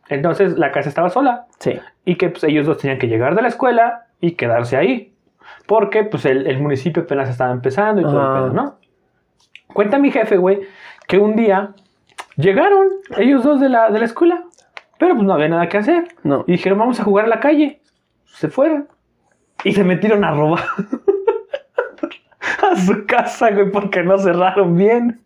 [0.10, 1.80] Entonces la casa estaba sola Sí.
[2.06, 5.13] y que pues, ellos dos tenían que llegar de la escuela y quedarse ahí.
[5.67, 8.75] Porque pues el, el municipio apenas estaba empezando y todo el pedo, ¿no?
[9.73, 10.62] Cuenta mi jefe, güey,
[11.09, 11.71] que un día
[12.37, 14.43] llegaron ellos dos de la, de la escuela,
[14.99, 16.07] pero pues no había nada que hacer.
[16.23, 16.43] No.
[16.47, 17.81] Y dijeron, vamos a jugar a la calle.
[18.25, 18.87] Se fueron.
[19.63, 20.63] Y se metieron a robar
[22.71, 25.19] a su casa, güey, porque no cerraron bien.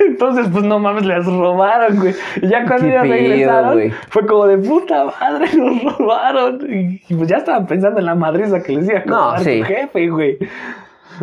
[0.00, 2.14] Entonces, pues no mames, les robaron, güey.
[2.42, 3.90] Y ya cuando ellos regresaron, güey.
[4.08, 6.58] fue como de puta madre, nos robaron.
[6.68, 9.60] Y, y pues ya estaban pensando en la madriza que les iba a No, sí.
[9.60, 10.38] su jefe, güey.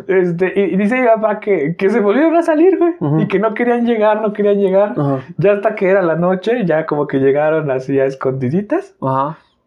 [0.07, 3.23] Este, y, dice mi papá que, que se volvieron a salir, güey.
[3.23, 4.93] Y que no querían llegar, no querían llegar.
[5.37, 8.95] Ya hasta que era la noche, ya como que llegaron así a escondiditas.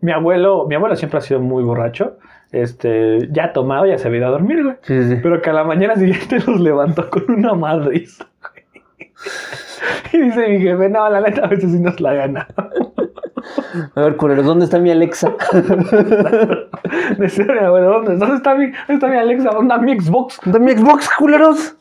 [0.00, 2.18] Mi abuelo, mi abuelo siempre ha sido muy borracho.
[2.52, 4.76] Este, ya tomado, ya se había ido a dormir, güey.
[4.83, 5.16] Sí, sí, sí.
[5.22, 9.12] Pero que a la mañana siguiente los levantó con una madriza, güey.
[10.12, 12.48] Y dice mi jefe, no, la neta, a veces sí nos la gana.
[13.94, 15.32] A ver, culeros, ¿dónde está mi Alexa?
[17.18, 19.50] Decía mi abuelo, ¿dónde, dónde está mi, dónde está mi Alexa?
[19.50, 20.40] ¿Dónde está mi Xbox?
[20.44, 21.76] ¿Dónde está mi Xbox, culeros?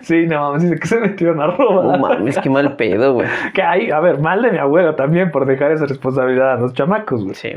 [0.00, 2.00] Sí, no mames, dice que se metieron a No robar.
[2.00, 3.28] mames, qué mal pedo, güey.
[3.54, 6.72] que ahí, a ver, mal de mi abuelo también por dejar esa responsabilidad a los
[6.72, 7.34] chamacos, güey.
[7.34, 7.50] Sí.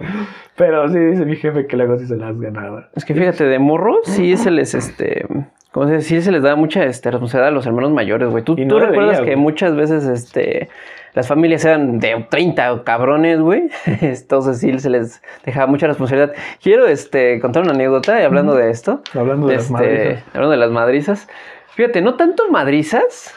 [0.57, 2.89] Pero sí dice mi jefe que luego sí se las ganaba.
[2.95, 5.25] Es que fíjate, de morro sí se les, este...
[5.71, 6.07] ¿Cómo se dice?
[6.09, 8.43] Sí se les da mucha este, responsabilidad a los hermanos mayores, güey.
[8.43, 10.67] Tú, tú recuerdas que muchas veces, este...
[11.13, 13.69] Las familias eran de 30 cabrones, güey.
[14.01, 16.33] Entonces sí se les dejaba mucha responsabilidad.
[16.61, 19.01] Quiero, este, contar una anécdota y hablando de esto.
[19.13, 20.23] Hablando de las Este, madrizas.
[20.33, 21.27] Hablando de las madrizas.
[21.75, 23.33] Fíjate, no tanto madrizas.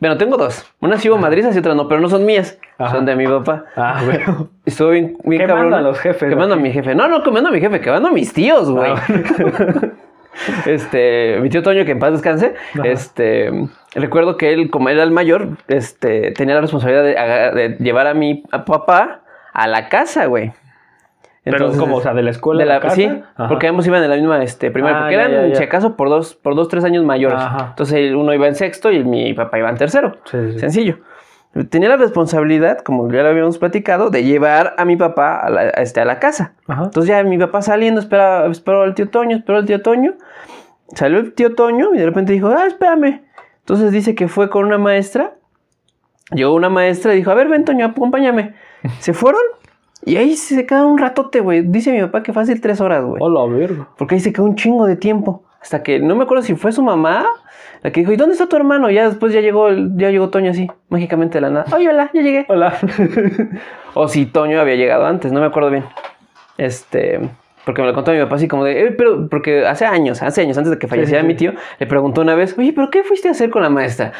[0.00, 0.66] Bueno, tengo dos.
[0.80, 2.58] Unas sí hubo madrizas y otras no, pero no son mías.
[2.78, 2.96] Ajá.
[2.96, 3.64] Son de mi papá.
[3.76, 4.18] Ah, güey.
[4.64, 5.74] Estuvo bien, bien Quemando cabrón.
[5.74, 6.62] a los jefes, Quemando a ¿no?
[6.62, 6.94] mi jefe.
[6.96, 8.92] No, no quemando a mi jefe, quemando a mis tíos, güey.
[8.92, 9.02] Ah,
[10.66, 12.88] este, mi tío Toño, que en paz descanse, Ajá.
[12.88, 13.50] este,
[13.94, 18.42] recuerdo que él, como era el mayor, este, tenía la responsabilidad de, llevar a mi
[18.50, 19.20] a papá
[19.52, 20.52] a la casa, güey.
[21.44, 22.94] Pero como, o sea, de la escuela de a la, la casa.
[22.94, 23.48] Sí, Ajá.
[23.48, 25.54] porque ambos iban en la misma este, primaria, Ah, porque ya, eran, ya, ya.
[25.56, 27.38] si acaso, por dos, por dos, tres años mayores.
[27.38, 27.66] Ajá.
[27.70, 30.18] Entonces, uno iba en sexto y mi papá iba en tercero.
[30.24, 30.58] Sí, sí.
[30.60, 30.98] Sencillo.
[31.68, 35.60] Tenía la responsabilidad, como ya lo habíamos platicado, de llevar a mi papá a la,
[35.60, 36.54] a este, a la casa.
[36.66, 36.84] Ajá.
[36.84, 40.14] Entonces ya mi papá saliendo, espera, esperó al tío Toño, esperó al tío Toño.
[40.94, 43.22] Salió el tío Toño y de repente dijo, ah, espérame.
[43.60, 45.34] Entonces dice que fue con una maestra.
[46.30, 48.54] Llegó una maestra y dijo, a ver, ven, Toño, acompáñame.
[48.98, 49.42] Se fueron
[50.04, 51.62] y ahí se quedaron un ratote, güey.
[51.62, 53.22] Dice mi papá que fácil tres horas, güey.
[53.22, 53.88] Hola, verga.
[53.96, 55.44] Porque ahí se quedó un chingo de tiempo.
[55.62, 57.26] Hasta que no me acuerdo si fue su mamá
[57.82, 58.90] la que dijo, ¿y dónde está tu hermano?
[58.90, 61.66] Ya después ya llegó, ya llegó Toño así, mágicamente de la nada.
[61.74, 62.44] Oye, hola, ya llegué.
[62.48, 62.74] Hola.
[63.94, 65.84] O si Toño había llegado antes, no me acuerdo bien.
[66.58, 67.20] Este,
[67.64, 70.40] porque me lo contó mi papá así como de, "Eh, pero, porque hace años, hace
[70.42, 73.02] años, antes de que falleciera sí, mi tío, le preguntó una vez, oye, pero ¿qué
[73.02, 74.12] fuiste a hacer con la maestra?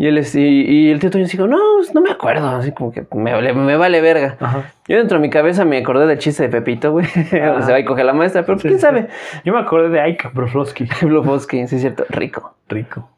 [0.00, 2.70] Y él es- y, y el tío Toño dijo, no, pues, no me acuerdo, así
[2.72, 4.36] como que me, vale- me vale verga.
[4.38, 4.70] Ajá.
[4.86, 7.84] Yo dentro de mi cabeza me acordé del chiste de Pepito, güey, se va y
[7.84, 9.08] coge a la maestra, pero pues, quién sabe.
[9.44, 10.88] Yo me acordé de Aika Broflovsky.
[11.02, 12.54] Blofosky, sí es cierto, rico.
[12.68, 13.10] Rico.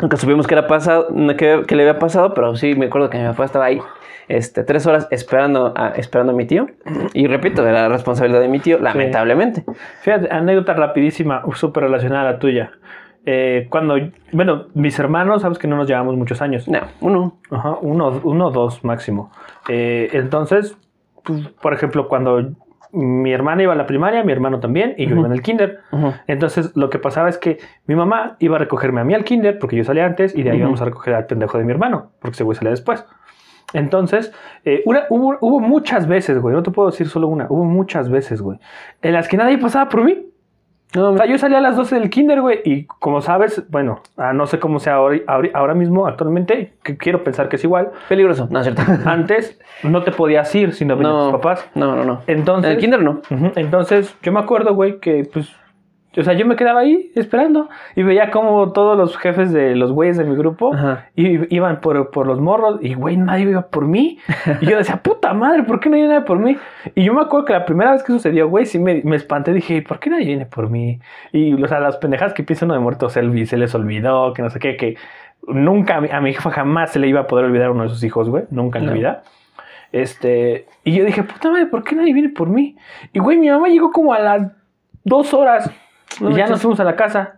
[0.00, 3.08] Nunca supimos que era pasado, no, que, que le había pasado, pero sí me acuerdo
[3.10, 3.80] que mi papá estaba ahí
[4.26, 6.66] este, tres horas esperando a, esperando a mi tío.
[7.12, 9.64] Y repito, era la responsabilidad de mi tío, lamentablemente.
[10.02, 12.72] Fíjate, anécdota rapidísima, súper relacionada a la tuya.
[13.26, 13.96] Eh, cuando,
[14.32, 16.68] bueno, mis hermanos, sabes que no nos llevamos muchos años.
[16.68, 17.38] No, uno.
[17.50, 19.30] Ajá, uno, uno o dos máximo.
[19.68, 20.76] Eh, entonces,
[21.22, 22.50] pues, por ejemplo, cuando
[22.92, 25.80] mi hermana iba a la primaria, mi hermano también, y yo iba en el kinder.
[25.90, 26.12] Ujú.
[26.28, 29.58] Entonces, lo que pasaba es que mi mamá iba a recogerme a mí al kinder,
[29.58, 30.62] porque yo salía antes, y de ahí Ujú.
[30.64, 33.04] íbamos a recoger al pendejo de mi hermano, porque ese güey salía después.
[33.72, 34.32] Entonces,
[34.64, 38.08] eh, una- hubo, hubo muchas veces, güey, no te puedo decir solo una, hubo muchas
[38.10, 38.58] veces, güey,
[39.02, 40.26] en las que nadie pasaba por mí.
[40.94, 44.00] No, O sea, yo salía a las 12 del kinder, güey, y como sabes, bueno,
[44.16, 45.18] ah, no sé cómo sea ahora,
[45.52, 47.90] ahora, mismo, actualmente, que quiero pensar que es igual.
[48.08, 48.48] peligroso.
[48.50, 48.82] No, es cierto.
[49.08, 51.68] Antes no te podías ir si no venían no, tus papás.
[51.74, 52.22] No, no, no.
[52.26, 53.20] Entonces, en el kinder no.
[53.56, 55.52] Entonces, yo me acuerdo, güey, que pues.
[56.16, 59.92] O sea, yo me quedaba ahí esperando y veía como todos los jefes de los
[59.92, 60.72] güeyes de mi grupo
[61.14, 64.18] iban por, por los morros y, güey, nadie iba por mí.
[64.60, 66.56] Y yo decía, puta madre, ¿por qué nadie viene por mí?
[66.94, 69.52] Y yo me acuerdo que la primera vez que sucedió, güey, sí me, me espanté.
[69.52, 71.00] Dije, ¿por qué nadie viene por mí?
[71.32, 74.42] Y, o sea, las pendejadas que piensa uno de muertos, se, se les olvidó, que
[74.42, 74.96] no sé qué, que
[75.46, 78.02] nunca a mi, jefa jamás se le iba a poder olvidar a uno de sus
[78.04, 79.22] hijos, güey, nunca en la vida.
[79.92, 82.76] Este, y yo dije, puta madre, ¿por qué nadie viene por mí?
[83.12, 84.52] Y güey, mi mamá llegó como a las
[85.04, 85.70] dos horas
[86.20, 87.36] No y ya nos fuimos a la casa.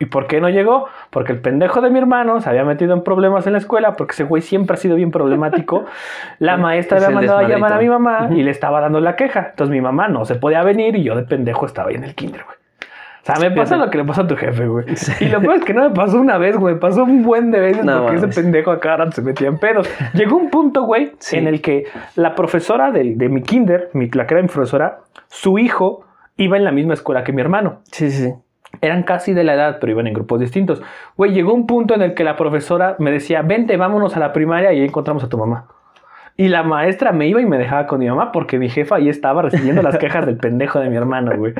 [0.00, 0.88] ¿Y por qué no llegó?
[1.10, 4.10] Porque el pendejo de mi hermano se había metido en problemas en la escuela, porque
[4.12, 5.84] ese güey siempre ha sido bien problemático.
[6.40, 9.14] La maestra Es había mandado a llamar a mi mamá y le estaba dando la
[9.14, 9.48] queja.
[9.50, 12.14] Entonces mi mamá no se podía venir y yo de pendejo estaba ahí en el
[12.16, 12.56] kinder, güey.
[13.22, 14.84] O sea, me pasa lo que le pasó a tu jefe, güey.
[14.96, 15.12] Sí.
[15.24, 16.78] Y lo peor es que no me pasó una vez, güey.
[16.78, 18.30] Pasó un buen de veces No porque mames.
[18.30, 19.88] ese pendejo a cada rato se metía en pedos.
[20.12, 21.36] Llegó un punto, güey, Sí.
[21.38, 21.84] en el que
[22.16, 26.03] la profesora de, de mi kinder, mi, la que era mi profesora, su hijo
[26.36, 27.80] iba en la misma escuela que mi hermano.
[27.92, 28.34] Sí, sí, sí.
[28.80, 30.82] Eran casi de la edad, pero iban en grupos distintos.
[31.16, 34.32] Güey, llegó un punto en el que la profesora me decía, vente, vámonos a la
[34.32, 35.68] primaria y ahí encontramos a tu mamá.
[36.36, 39.08] Y la maestra me iba y me dejaba con mi mamá porque mi jefa ahí
[39.08, 41.54] estaba recibiendo las quejas del pendejo de mi hermano, güey.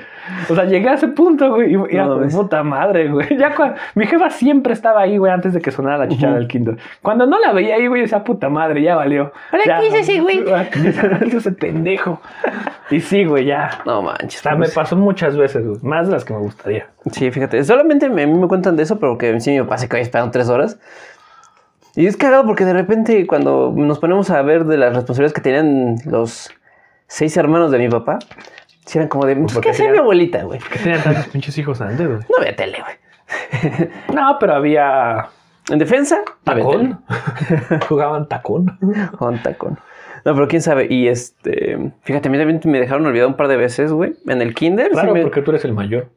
[0.51, 1.73] O sea, llegué a ese punto, güey.
[1.73, 2.35] Y era No mames.
[2.35, 3.37] puta madre, güey.
[3.39, 6.41] Ya cuando, mi jefa siempre estaba ahí, güey, antes de que sonara la chichara Ujú.
[6.41, 6.77] del kinder.
[7.03, 9.31] Cuando no la veía ahí, güey, decía, puta madre, ya valió.
[9.53, 10.43] ¿qué es ese güey?
[10.73, 12.21] ¿Qué es ese pendejo?
[12.91, 13.71] Y sí, güey, ya.
[13.87, 14.41] No manches.
[14.41, 14.75] O sea, me pues.
[14.75, 15.79] pasó muchas veces, güey.
[15.83, 16.89] Más de las que me gustaría.
[17.13, 17.63] Sí, fíjate.
[17.63, 20.03] Solamente me- a mí me cuentan de eso, pero que sí me pasa que hoy
[20.03, 20.81] esperando tres horas.
[21.97, 25.41] Y es cagado porque de repente cuando nos ponemos a ver de las responsabilidades que
[25.41, 26.51] tenían los
[27.07, 28.19] seis hermanos de mi papá,
[28.85, 30.59] sí eran como de, pues, ¿qué hacía mi abuelita, güey?
[30.73, 32.19] ¿Qué tenían tantos pinches hijos antes, güey?
[32.21, 33.89] No había tele, güey.
[34.15, 35.29] No, pero había
[35.71, 37.01] En defensa, tacón.
[37.89, 38.79] Jugaban tacón.
[39.17, 39.79] Con tacón.
[40.25, 40.87] No, pero quién sabe.
[40.91, 44.15] Y este, fíjate, a mí también me dejaron olvidar un par de veces, güey.
[44.27, 44.87] En el kinder.
[44.87, 46.09] sí Claro, me- porque tú eres el mayor.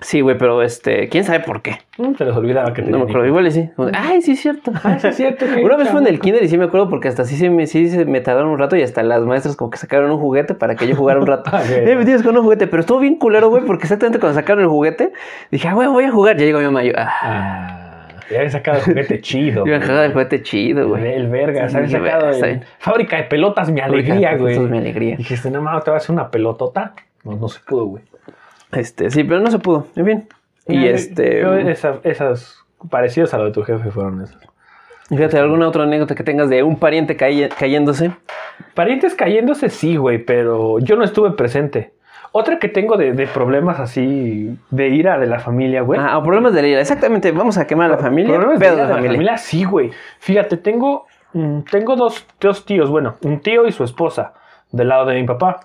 [0.00, 1.78] Sí, güey, pero este, quién sabe por qué.
[1.96, 3.70] Mm, Se les olvidaba que No me acuerdo, igual y sí.
[3.76, 4.70] Como de, Ay, sí es cierto.
[4.84, 5.46] Ah, sí es cierto.
[5.62, 7.66] Una vez fue en el kinder y sí me acuerdo porque hasta sí se me,
[7.66, 10.54] sí se me tardaron un rato y hasta las maestras como que sacaron un juguete
[10.54, 11.50] para que yo jugara un rato.
[11.56, 11.62] Ah.
[11.70, 14.62] Eh, me tienes con un juguete, pero estuvo bien culero, güey, porque exactamente cuando sacaron
[14.62, 15.12] el juguete,
[15.50, 16.36] dije, ah, güey, voy a jugar.
[16.36, 19.64] Ya llegó mi mamá y yo, ah, Ah, ya habían sacado el juguete chido.
[19.64, 19.80] me güey.
[19.80, 21.14] cagaba el juguete chido, güey.
[21.14, 22.60] el verga, habían sacado el-.
[22.78, 24.52] Fábrica de pelotas, mi alegría, güey.
[24.54, 25.16] Eso es mi alegría.
[25.16, 26.92] Dijiste, no mames, te vas a hacer una pelotota.
[27.24, 28.02] No, no se pudo, güey.
[28.72, 29.86] Este, sí, pero no se pudo.
[29.96, 30.28] En fin.
[30.68, 31.40] Y Yo- este.
[31.40, 32.58] yo esa- esas
[32.90, 34.38] parecidas a lo de tu jefe fueron esas.
[35.08, 38.10] Fíjate, ¿alguna otra anécdota que tengas de un pariente caí- cayéndose?
[38.74, 41.92] Parientes cayéndose, sí, güey, pero yo no estuve presente.
[42.32, 45.98] Otra que tengo de, de problemas así, de ira de la familia, güey.
[46.02, 46.80] Ah, problemas de la ira.
[46.80, 48.34] Exactamente, vamos a quemar a la familia.
[48.34, 49.10] Problemas de, de ira de familia.
[49.10, 49.90] la familia, sí, güey.
[50.18, 54.34] Fíjate, tengo, mm, tengo dos, dos tíos, bueno, un tío y su esposa,
[54.72, 55.60] del lado de mi papá.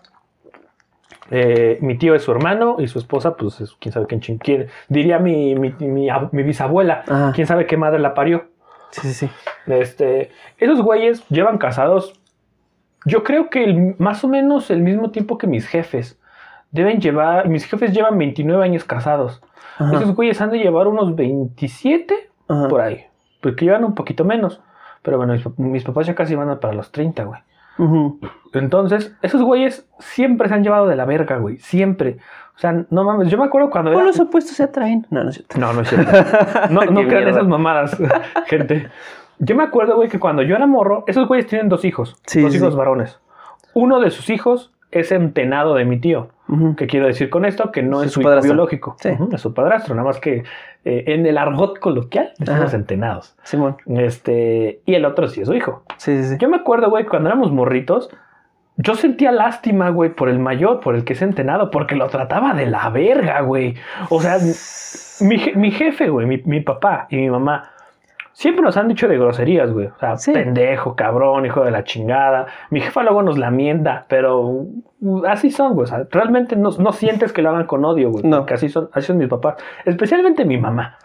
[1.31, 4.67] Eh, mi tío es su hermano y su esposa, pues es quién sabe quién, quién
[4.89, 7.31] diría mi, mi, mi mi bisabuela, Ajá.
[7.33, 8.45] quién sabe qué madre la parió.
[8.91, 9.29] Sí, sí, sí.
[9.67, 12.19] Este, esos güeyes llevan casados,
[13.05, 16.17] yo creo que el- más o menos el mismo tiempo que mis jefes.
[16.73, 19.41] deben llevar, mis jefes llevan 29 años casados.
[19.77, 19.97] Ajá.
[19.97, 22.67] Esos güeyes han de llevar unos 27 Ajá.
[22.69, 23.05] por ahí.
[23.41, 24.61] Porque llevan un poquito menos.
[25.01, 27.41] Pero bueno, mis, mis papás ya casi van a para los 30, güey.
[28.53, 31.57] Entonces, esos güeyes siempre se han llevado de la verga, güey.
[31.59, 32.17] Siempre.
[32.55, 33.29] O sea, no mames.
[33.29, 34.07] Yo me acuerdo cuando ¿Cómo era...
[34.07, 35.07] los opuestos se atraen?
[35.09, 35.57] No, no es cierto.
[35.57, 36.11] No, no es cierto.
[36.69, 37.97] No, crean esas mamadas,
[38.47, 38.89] gente.
[39.39, 42.17] Yo me acuerdo, güey, que cuando yo era morro, esos güeyes tienen dos hijos.
[42.27, 43.19] Sí, dos sí, hijos varones.
[43.73, 46.29] Uno de sus hijos es entenado de mi tío.
[46.75, 47.71] ¿Qué quiero decir con esto?
[47.71, 48.53] Que no es su hijo padrastro.
[48.53, 48.95] biológico.
[48.99, 49.09] Sí.
[49.31, 49.95] Es su padrastro.
[49.95, 50.43] Nada más que
[50.83, 52.75] eh, en el argot coloquial Ajá.
[52.75, 53.35] entenados.
[53.43, 53.77] Simón.
[53.85, 55.83] Este, y el otro sí es su hijo.
[55.97, 56.37] Sí, sí, sí.
[56.39, 58.09] Yo me acuerdo, güey, cuando éramos morritos,
[58.77, 62.53] yo sentía lástima, güey, por el mayor, por el que es entenado, porque lo trataba
[62.53, 63.75] de la verga, güey.
[64.09, 64.37] O sea,
[65.21, 67.69] mi, mi jefe, güey, mi, mi papá y mi mamá,
[68.33, 69.87] siempre nos han dicho de groserías, güey.
[69.87, 70.31] O sea, Sí.
[70.31, 72.47] pendejo, cabrón, hijo de la chingada.
[72.69, 74.39] Mi jefa luego nos lamienta, pero
[75.01, 75.83] uh, así son, güey.
[75.85, 78.23] O sea, realmente no, no sientes que lo hagan con odio, güey.
[78.25, 78.39] No.
[78.39, 79.55] Porque así son, así son mis papás.
[79.85, 80.97] Especialmente mi mamá.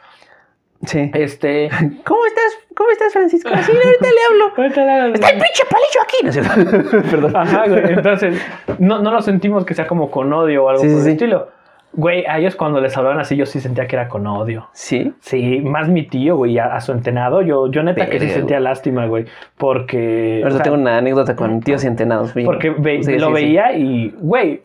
[0.84, 1.10] Sí.
[1.14, 1.68] Este...
[2.04, 2.58] ¿Cómo estás?
[2.76, 3.48] ¿Cómo estás, Francisco?
[3.48, 5.12] Sí, ahorita le hablo.
[5.14, 6.16] Está el pinche palillo aquí.
[6.22, 7.02] No es cierto.
[7.10, 7.36] Perdón.
[7.36, 7.92] Ajá, güey.
[7.94, 8.46] Entonces,
[8.78, 11.04] no, no lo sentimos que sea como con odio o algo Sí, por sí, el
[11.04, 11.10] sí.
[11.12, 11.48] estilo.
[11.92, 14.68] Güey, a ellos cuando les hablaban así, yo sí sentía que era con odio.
[14.72, 15.14] Sí.
[15.20, 17.40] Sí, más mi tío, güey, a, a su entenado.
[17.40, 19.24] Yo, yo neta que sí sentía lástima, güey.
[19.56, 20.40] Porque.
[20.42, 22.34] Ahorita o sea, tengo una anécdota con tíos y entenados.
[22.34, 22.44] güey.
[22.44, 23.42] Porque ve- Sí, lo sí, sí.
[23.42, 24.62] veía y, güey.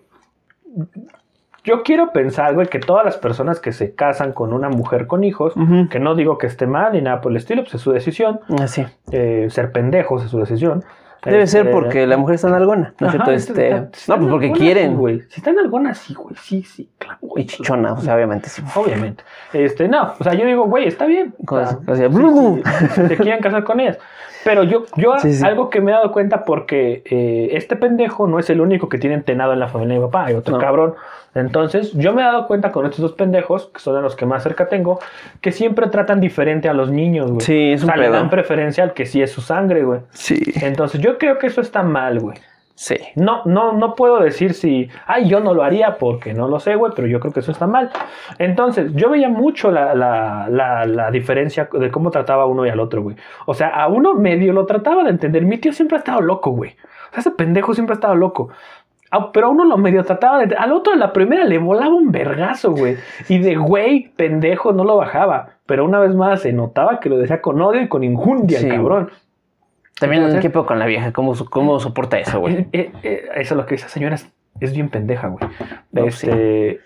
[1.63, 5.23] Yo quiero pensar, güey, que todas las personas que se casan con una mujer con
[5.23, 5.53] hijos,
[5.91, 8.39] que no digo que esté mal ni nada por el estilo, pues es su decisión.
[8.59, 8.83] Así.
[9.11, 10.83] eh, ser pendejos es su decisión.
[11.23, 12.93] Debe ser porque la mujer está en algona.
[12.99, 13.31] ¿No es cierto?
[13.31, 13.71] Este...
[14.07, 14.97] No, pues porque quieren.
[14.97, 15.21] güey.
[15.29, 16.35] Si están algunas, sí, güey.
[16.41, 17.19] Sí, sí, claro.
[17.21, 17.43] güey.
[17.43, 18.63] Y chichona, o sea, obviamente sí.
[18.75, 19.23] Obviamente.
[19.53, 21.35] Este, no, o sea, yo digo, güey, está bien.
[23.07, 23.99] Se quieren casar con ellas.
[24.43, 28.49] Pero yo, yo algo que me he dado cuenta porque eh, este pendejo no es
[28.49, 30.95] el único que tiene entenado en la familia de mi papá, hay otro cabrón.
[31.33, 34.25] Entonces, yo me he dado cuenta con estos dos pendejos, que son de los que
[34.25, 34.99] más cerca tengo,
[35.39, 37.41] que siempre tratan diferente a los niños, güey.
[37.41, 40.01] Sí, es o un sea, le dan preferencia al que sí es su sangre, güey.
[40.11, 40.41] Sí.
[40.61, 42.37] Entonces, yo creo que eso está mal, güey.
[42.75, 42.95] Sí.
[43.15, 46.75] No, no, no puedo decir si, ay, yo no lo haría porque no lo sé,
[46.75, 47.91] güey, pero yo creo que eso está mal.
[48.39, 52.69] Entonces, yo veía mucho la, la, la, la diferencia de cómo trataba a uno y
[52.69, 53.15] al otro, güey.
[53.45, 55.45] O sea, a uno medio lo trataba de entender.
[55.45, 56.71] Mi tío siempre ha estado loco, güey.
[57.11, 58.49] O sea, ese pendejo siempre ha estado loco.
[59.11, 60.55] Ah, Pero a uno lo medio trataba de...
[60.55, 62.95] Al otro, la primera, le volaba un vergazo, güey.
[63.27, 65.49] Y de güey, pendejo, no lo bajaba.
[65.65, 68.69] Pero una vez más, se notaba que lo decía con odio y con injundia, el
[68.69, 69.11] cabrón.
[69.99, 71.11] También, Entonces- ¿qué pedo con la vieja?
[71.11, 72.59] ¿Cómo, cómo soporta eso, güey?
[72.59, 75.43] Eh, eh, eh, eso es lo que esa señora es, es bien pendeja, güey.
[75.91, 76.79] No, este,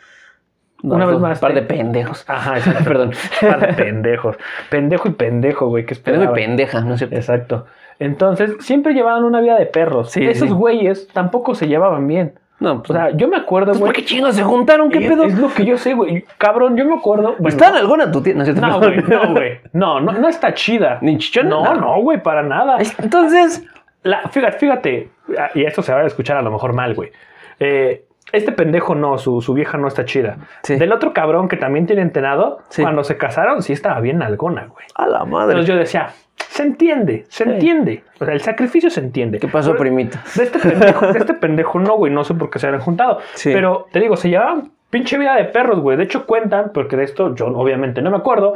[0.81, 2.25] No, una vez más, Un par de pendejos.
[2.27, 2.83] Ajá, exacto.
[2.83, 3.11] Perdón.
[3.39, 4.35] Par de pendejos.
[4.69, 5.85] Pendejo y pendejo, güey.
[5.85, 7.15] ¿Qué Pendejo y pendeja, ¿no es cierto?
[7.15, 7.65] Exacto.
[7.99, 10.12] Entonces, siempre llevaban una vida de perros.
[10.12, 10.53] Sí, Esos sí.
[10.53, 12.34] güeyes tampoco se llevaban bien.
[12.60, 13.93] No, pues, O sea, yo me acuerdo, ¿por güey.
[13.93, 14.89] qué chingos se juntaron?
[14.89, 15.23] ¿Qué es, pedo?
[15.25, 16.23] es lo que yo sé, güey.
[16.38, 17.34] Cabrón, yo me acuerdo.
[17.38, 18.34] bueno, ¿Está en alguna tu tía?
[18.34, 19.60] ¿No güey, no, güey.
[19.73, 20.97] No, no, no está chida.
[21.01, 21.49] Ni chichona.
[21.49, 22.77] No, no, güey, para nada.
[22.77, 23.65] Es- Entonces,
[24.03, 25.10] La- fíjate, fíjate,
[25.55, 27.12] y esto se va a escuchar a lo mejor mal, güey.
[27.60, 30.38] Eh, este pendejo no, su, su vieja no está chida.
[30.63, 30.75] Sí.
[30.77, 32.81] Del otro cabrón que también tiene entenado, Sí.
[32.84, 34.86] cuando se casaron, sí estaba bien algona, güey.
[34.95, 35.51] a la madre.
[35.53, 36.10] Entonces yo decía,
[36.56, 37.50] se entiende, se Sí.
[37.50, 38.04] entiende.
[38.20, 39.39] O sea, el sacrificio se entiende.
[39.39, 40.18] ¿Qué pasó, Pero primito?
[40.36, 43.20] De este pendejo, de este pendejo no, güey, no sé por qué se habían juntado.
[43.34, 43.52] Sí.
[43.54, 45.98] Pero te digo, se llevaban pinche vida de perros, güey.
[45.98, 48.54] De hecho, cuentan, porque de esto yo obviamente no me acuerdo,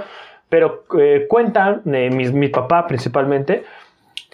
[0.47, 3.63] pero eh, cuentan, eh, mis- mi papá principalmente,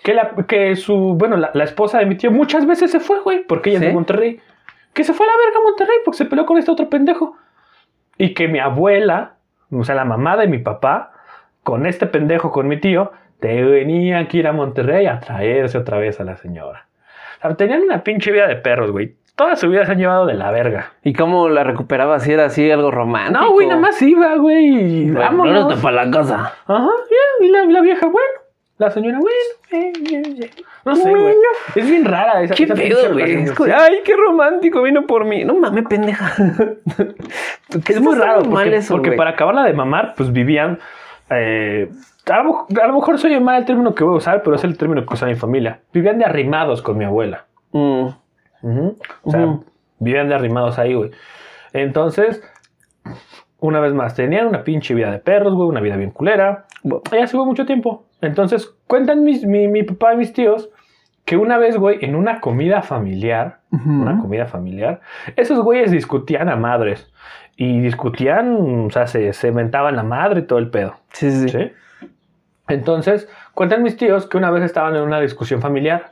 [0.04, 3.20] que, la, que su, bueno, la, la esposa de mi tío muchas veces se fue,
[3.22, 3.88] güey, porque ella es ¿Sí?
[3.88, 4.40] de Monterrey.
[4.94, 7.36] Que se fue a la verga a Monterrey porque se peleó con este otro pendejo.
[8.18, 9.34] Y que mi abuela,
[9.72, 11.12] o sea, la mamá de mi papá,
[11.64, 13.12] con este pendejo, con mi tío,
[13.48, 16.88] tenía que ir a Monterrey a traerse otra vez a la señora.
[17.38, 19.16] O sea, tenían una pinche vida de perros, güey.
[19.36, 20.94] Toda su vida se han llevado de la verga.
[21.04, 22.20] ¿Y cómo la recuperaba?
[22.20, 23.44] Si era así algo romántico.
[23.44, 25.12] No, güey, nada más iba, güey.
[25.12, 25.76] Vámonos.
[25.76, 26.54] no para la casa.
[26.66, 28.28] Ajá, ya, y la, la vieja, bueno.
[28.78, 29.36] La señora, bueno.
[29.72, 30.52] eh, eh.
[30.86, 31.34] No sé, güey.
[31.76, 33.46] Es bien rara esa ¿Qué esa pedo, güey?
[33.74, 35.44] Ay, qué romántico, vino por mí.
[35.44, 36.34] No mames, pendeja.
[37.90, 40.80] Es muy raro porque, eso, porque para acabarla de mamar, pues vivían.
[41.30, 41.90] Eh,
[42.32, 44.64] a, lo, a lo mejor soy mal el término que voy a usar, pero es
[44.64, 45.80] el término que usa mi familia.
[45.94, 47.46] Vivían de arrimados con mi abuela.
[47.72, 48.08] Mm.
[49.24, 49.58] O sea,
[50.00, 51.12] vivían de arrimados ahí, güey.
[51.74, 52.42] Entonces,
[53.60, 56.66] una vez más, tenían una pinche vida de perros, güey, una vida bien culera.
[56.84, 58.06] Y así fue mucho tiempo.
[58.22, 60.70] Entonces, cuentan mis- mi, mi papá y mis tíos
[61.26, 65.02] que una vez, güey, en una comida familiar, una comida familiar,
[65.36, 67.12] esos güeyes discutían a madres.
[67.58, 70.96] Y discutían, o sea, se, se mentaban la madre y todo el pedo.
[71.14, 71.72] Sí, sí, sí.
[72.68, 76.06] Entonces, cuentan mis tíos que una vez estaban en una discusión familiar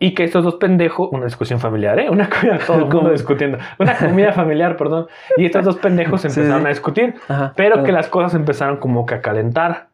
[0.00, 2.08] Y que estos dos pendejos, una discusión familiar, ¿eh?
[2.08, 3.58] Una comida, todo el mundo discutiendo.
[3.78, 5.08] Una comida familiar, perdón.
[5.36, 6.66] Y estos dos pendejos empezaron sí.
[6.66, 7.14] a discutir.
[7.28, 7.86] Ajá, pero claro.
[7.86, 9.88] que las cosas empezaron como que a calentar.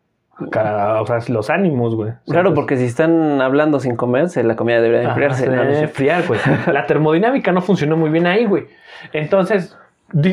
[0.51, 2.12] Ca- O sea, los ánimos, güey.
[2.27, 6.27] Claro, porque si están hablando sin comerse, la comida debería Ajá, enfriarse.
[6.29, 6.41] güey.
[6.73, 8.67] La termodinámica no funcionó muy bien ahí, güey.
[9.12, 9.77] Entonces,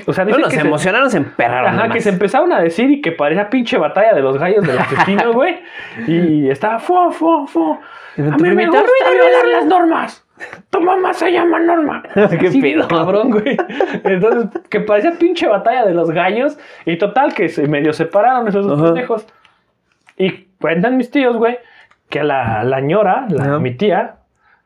[0.05, 1.69] o sea, Bueno, que se emocionaron, se emperraron.
[1.69, 1.95] Ajá, nomás.
[1.95, 5.33] que se empezaron a decir y que parecía pinche batalla de los gallos del asesino,
[5.33, 5.59] güey.
[6.07, 7.79] Y estaba fu, fu.
[8.17, 10.27] Y A mí me gusta "Ruido, violar las normas.
[10.71, 12.01] Tu mamá se llama Norma.
[12.13, 12.87] Qué Así pedo.
[12.87, 13.55] cabrón, güey.
[14.03, 16.57] Entonces, que parecía pinche batalla de los gallos.
[16.85, 19.27] Y total, que se medio separaron esos dos pendejos.
[20.17, 21.59] Y cuentan mis tíos, güey,
[22.09, 24.15] que la, la ñora, la, mi tía,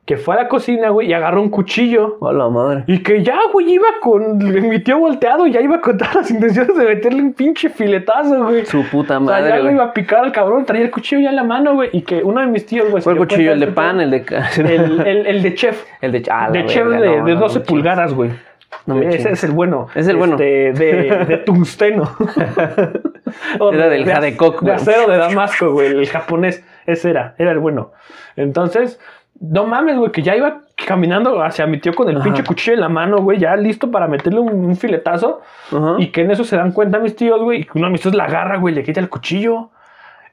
[0.06, 2.18] que fue a la cocina, güey, y agarró un cuchillo.
[2.20, 2.84] Hola, madre.
[2.86, 4.38] Y que ya, güey, iba con.
[4.38, 8.66] Mi tío volteado, ya iba con todas las intenciones de meterle un pinche filetazo, güey.
[8.68, 9.74] Su puta O sea, ya madre, güey.
[9.74, 11.90] iba a picar al cabrón, traía el cuchillo ya en la mano, güey.
[11.92, 13.02] Y que uno de mis tíos, güey.
[13.02, 14.26] Fue el cuchillo, el de pan, el de...
[14.58, 15.84] El, el, el de chef.
[16.02, 16.24] el de...
[16.30, 18.30] Ah, la de chef verga, de, no, de no, 12 no, pulgadas, güey.
[18.86, 19.88] No me Ese es el bueno.
[19.96, 20.34] Es el bueno.
[20.36, 22.12] Este, de, de tungsteno.
[23.74, 24.76] Era del de- Jadecok, De güey.
[24.76, 25.88] acero de Damasco, güey.
[25.88, 26.64] El japonés.
[26.86, 27.34] Ese era.
[27.40, 27.92] Era el bueno.
[28.36, 29.00] Entonces,
[29.40, 32.24] no mames, güey, que ya iba caminando hacia mi tío con el Ajá.
[32.24, 35.42] pinche cuchillo en la mano, güey, ya listo para meterle un, un filetazo.
[35.72, 35.96] Ajá.
[36.00, 37.62] Y que en eso se dan cuenta mis tíos, güey.
[37.62, 39.70] Y que uno de mis tíos la agarra, güey, le quita el cuchillo.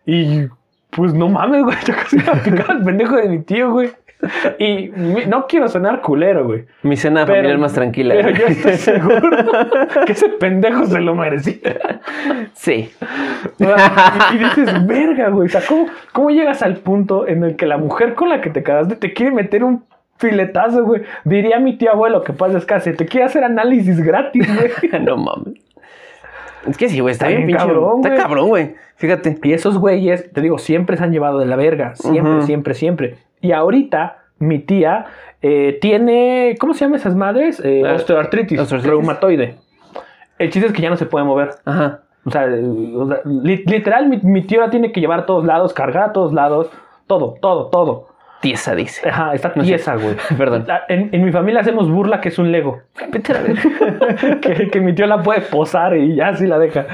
[0.06, 0.46] Y
[0.90, 1.76] pues no mames, güey.
[1.86, 3.90] Yo casi iba a picar al pendejo de mi tío, güey.
[4.58, 6.64] Y mi- no quiero sonar culero, güey.
[6.82, 8.14] Mi cena Pero- familiar más tranquila.
[8.14, 9.30] Pero yo estoy seguro
[10.06, 11.58] que ese pendejo se lo merecía.
[12.54, 12.90] Sí.
[13.58, 15.46] Y, y dices, verga, güey.
[15.46, 18.50] O sea, ¿cómo, ¿cómo llegas al punto en el que la mujer con la que
[18.50, 19.84] te casaste te quiere meter un
[20.18, 21.02] filetazo, güey?
[21.24, 25.02] Diría mi tío abuelo que paz descanse, te quiere hacer análisis gratis, güey.
[25.02, 25.54] no mames.
[26.68, 27.66] Es que sí, güey, está Está bien pinche.
[27.66, 28.74] cabrón, está cabrón, güey.
[28.94, 29.36] Fíjate.
[29.42, 31.96] Y esos güeyes, te digo, siempre se han llevado de la verga.
[31.96, 33.16] Siempre, siempre, siempre.
[33.42, 35.04] Y ahorita, mi tía
[35.42, 36.56] eh, tiene.
[36.58, 37.60] ¿Cómo se llaman esas madres?
[37.64, 38.84] Eh, osteoartritis, osteoartritis.
[38.90, 39.56] reumatoide.
[40.38, 41.50] El chiste es que ya no se puede mover.
[41.66, 42.00] Ajá.
[42.24, 42.62] O sea, eh,
[42.96, 46.04] o sea, li- literal, mi, mi tío la tiene que llevar a todos lados, cargar
[46.10, 46.70] a todos lados.
[47.06, 48.08] Todo, todo, todo.
[48.42, 49.08] Tiesa, dice.
[49.08, 50.16] Ajá, está No tiesa, güey.
[50.36, 50.64] Perdón.
[50.66, 52.82] La- En, en mi familia hacemos burla que es un Lego.
[53.10, 54.40] Vete a verga.
[54.40, 56.86] que, que mi tío la puede posar y ya sí la deja.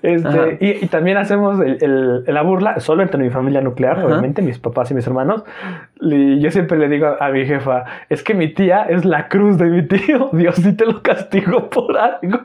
[0.00, 4.06] Este, y, y también hacemos el- el- la burla solo entre mi familia nuclear, Ajá.
[4.06, 5.44] obviamente, mis papás y mis hermanos.
[6.00, 9.28] Y yo siempre le digo a, a mi jefa, es que mi tía es la
[9.28, 10.30] cruz de mi tío.
[10.32, 12.40] Dios sí te lo castigó por algo.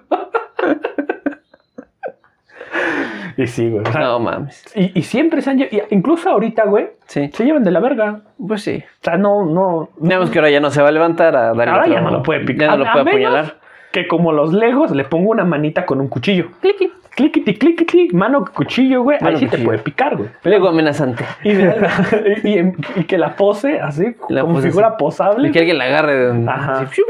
[3.38, 3.83] Y sí, güey.
[3.88, 4.63] o sea, No mames.
[4.75, 7.29] y, y siempre se han lle- y incluso ahorita, güey, Sí.
[7.33, 8.21] se llevan de la verga.
[8.45, 8.83] Pues sí.
[8.83, 9.51] O sea, no, no.
[9.53, 12.11] no- Digamos que ahora ya no se va a levantar a darle Ahora ya no
[12.11, 12.69] lo puede picar.
[12.71, 13.55] Ya no lo puede apuñalar.
[13.91, 16.49] Que como los legos le pongo una manita con un cuchillo.
[16.61, 19.17] Cliqui, cliquiti, cliquiti, mano, cuchillo, güey.
[19.21, 20.29] Mano, Ahí sí te puede picar, güey.
[20.43, 21.23] Luego amenazante.
[21.43, 21.75] Y, de-
[22.43, 24.95] y- y- y que la pose así, La como pose figura así.
[24.99, 25.47] posable.
[25.47, 26.81] Y que alguien la agarre de Ajá.
[26.81, 27.01] así.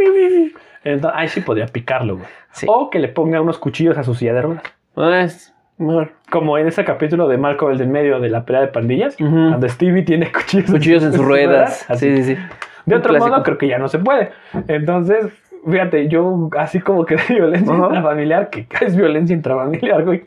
[0.83, 2.27] Entonces, ahí sí podría picarlo, güey.
[2.51, 2.65] Sí.
[2.69, 4.63] O que le ponga unos cuchillos a su silla de ruedas.
[4.95, 6.11] Ah, es mejor.
[6.29, 9.35] Como en ese capítulo de Malcolm el del medio de la pelea de pandillas, Ujú.
[9.35, 11.85] donde Stevie tiene cuchillos, Cuchillos en sus ruedas.
[11.89, 12.15] así.
[12.17, 12.41] Sí, sí, sí.
[12.85, 13.29] De Un otro clásico.
[13.33, 14.31] modo, creo que ya no se puede.
[14.67, 15.27] Entonces,
[15.69, 20.25] fíjate, yo así como que de violencia intrafamiliar, que es violencia intrafamiliar, güey.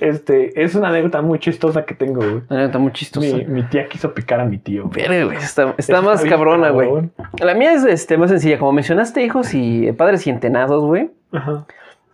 [0.00, 2.42] Este, es una anécdota muy chistosa que tengo, güey.
[2.48, 3.36] La neta, muy chistoso.
[3.36, 4.88] Mi, mi tía quiso picar a mi tío.
[4.88, 5.36] Verga, güey.
[5.36, 6.88] Está, está Está más cabrona, güey.
[7.40, 8.58] La mía es este, más sencilla.
[8.58, 11.10] Como mencionaste, hijos y padres y entenados, güey.
[11.30, 11.64] Ajá.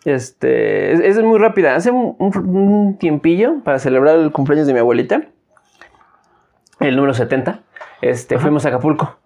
[0.04, 1.74] Este, es, es muy rápida.
[1.74, 5.22] Hace un, un- un tiempillo para celebrar el cumpleaños de mi abuelita,
[6.80, 7.60] el número 70,
[8.00, 8.42] este, Ajá.
[8.42, 9.18] fuimos a Acapulco.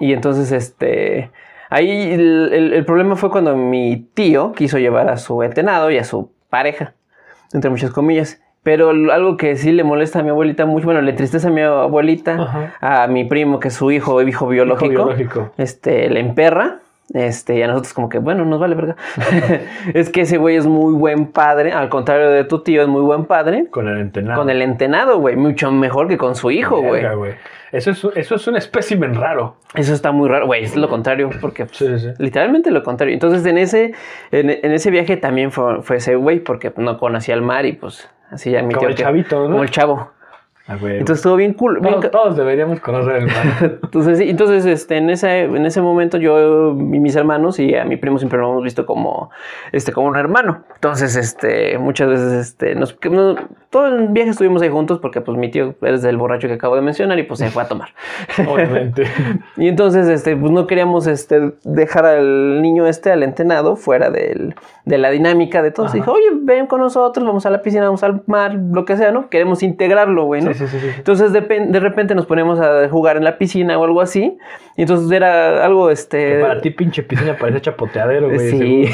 [0.00, 1.30] Y entonces, este,
[1.68, 5.98] ahí el, el- el problema fue cuando mi tío quiso llevar a su entenado y
[5.98, 6.94] a su pareja,
[7.52, 8.40] entre muchas comillas.
[8.62, 11.60] Pero algo que sí le molesta a mi abuelita mucho, bueno, le entristece a mi
[11.60, 12.74] abuelita, Ajá.
[12.80, 15.52] a mi primo, que es su hijo, hijo biológico, Hijo biológico.
[15.56, 16.80] este, le emperra.
[17.14, 18.96] Este, y a nosotros como que, bueno, nos vale verga.
[19.94, 23.02] es que ese güey es muy buen padre, al contrario de tu tío, es muy
[23.02, 23.66] buen padre.
[23.70, 24.40] Con el entenado.
[24.40, 27.04] Con el entenado, güey, mucho mejor que con su hijo, güey.
[27.72, 29.56] Eso es, eso es un espécimen raro.
[29.74, 32.08] Eso está muy raro, güey, es lo contrario, porque pues, Sí, sí, sí.
[32.18, 33.12] literalmente lo contrario.
[33.14, 33.92] Entonces en ese,
[34.30, 37.72] en, en ese viaje también fue, fue ese güey, porque no conocía el mar y
[37.72, 39.50] pues así ya mi Como tío el que- chavito, ¿no?
[39.50, 40.10] Como el chavo.
[40.98, 41.78] Entonces estuvo bien cool.
[42.10, 43.78] todos, deberíamos conocer el mar.
[43.84, 47.84] entonces, sí, entonces este, en, ese, en ese momento yo y mis hermanos y a
[47.84, 49.30] mi primo siempre lo hemos visto como,
[49.72, 50.64] este, como un hermano.
[50.74, 53.36] Entonces, este, muchas veces, este, nos, que no-
[53.70, 56.76] todo el viaje estuvimos ahí juntos porque pues mi tío es del borracho que acabo
[56.76, 57.88] de mencionar y pues se fue a tomar.
[58.48, 59.04] Obviamente.
[59.56, 64.54] Y entonces, este, pues no queríamos este, dejar al niño este, al entenado, fuera del-
[64.84, 65.92] de la dinámica de todos.
[65.92, 69.10] Dijo, oye, ven con nosotros, vamos a la piscina, vamos al mar, lo que sea,
[69.10, 69.28] ¿no?
[69.28, 70.52] Queremos integrarlo, güey, ¿no?
[70.52, 70.90] Sí, sí, sí, sí.
[70.96, 74.36] Entonces de, de repente nos poníamos a jugar en la piscina o algo así.
[74.76, 76.40] Y entonces era algo, Que este...
[76.40, 78.50] para ti, pinche piscina, parece chapoteadero, güey.
[78.50, 78.84] sí.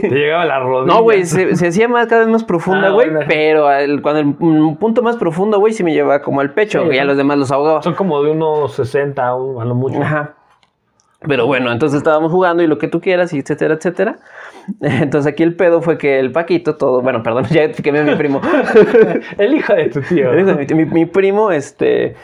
[0.00, 0.94] Te llegaba a la rodilla.
[0.94, 3.10] No, güey, se, se hacía más, cada vez más profunda, Ah, güey.
[3.10, 3.26] bueno.
[3.28, 3.68] pero
[4.02, 6.84] cuando el punto más profundo, güey, sí me llevaba como al pecho.
[6.84, 7.82] Güey, ya son- los demás los ahogaba.
[7.82, 10.00] Son como de unos 60 o a lo mucho.
[10.02, 10.34] Ajá.
[11.26, 14.18] Pero bueno, entonces estábamos jugando y lo que tú quieras, y etcétera, etcétera.
[14.80, 18.14] Entonces aquí el pedo fue que el Paquito, todo, bueno, perdón, ya quemé a mi
[18.16, 18.40] primo.
[19.38, 20.32] El hijo de tu tío.
[20.32, 22.14] El hijo de mi, mi- mi primo, este,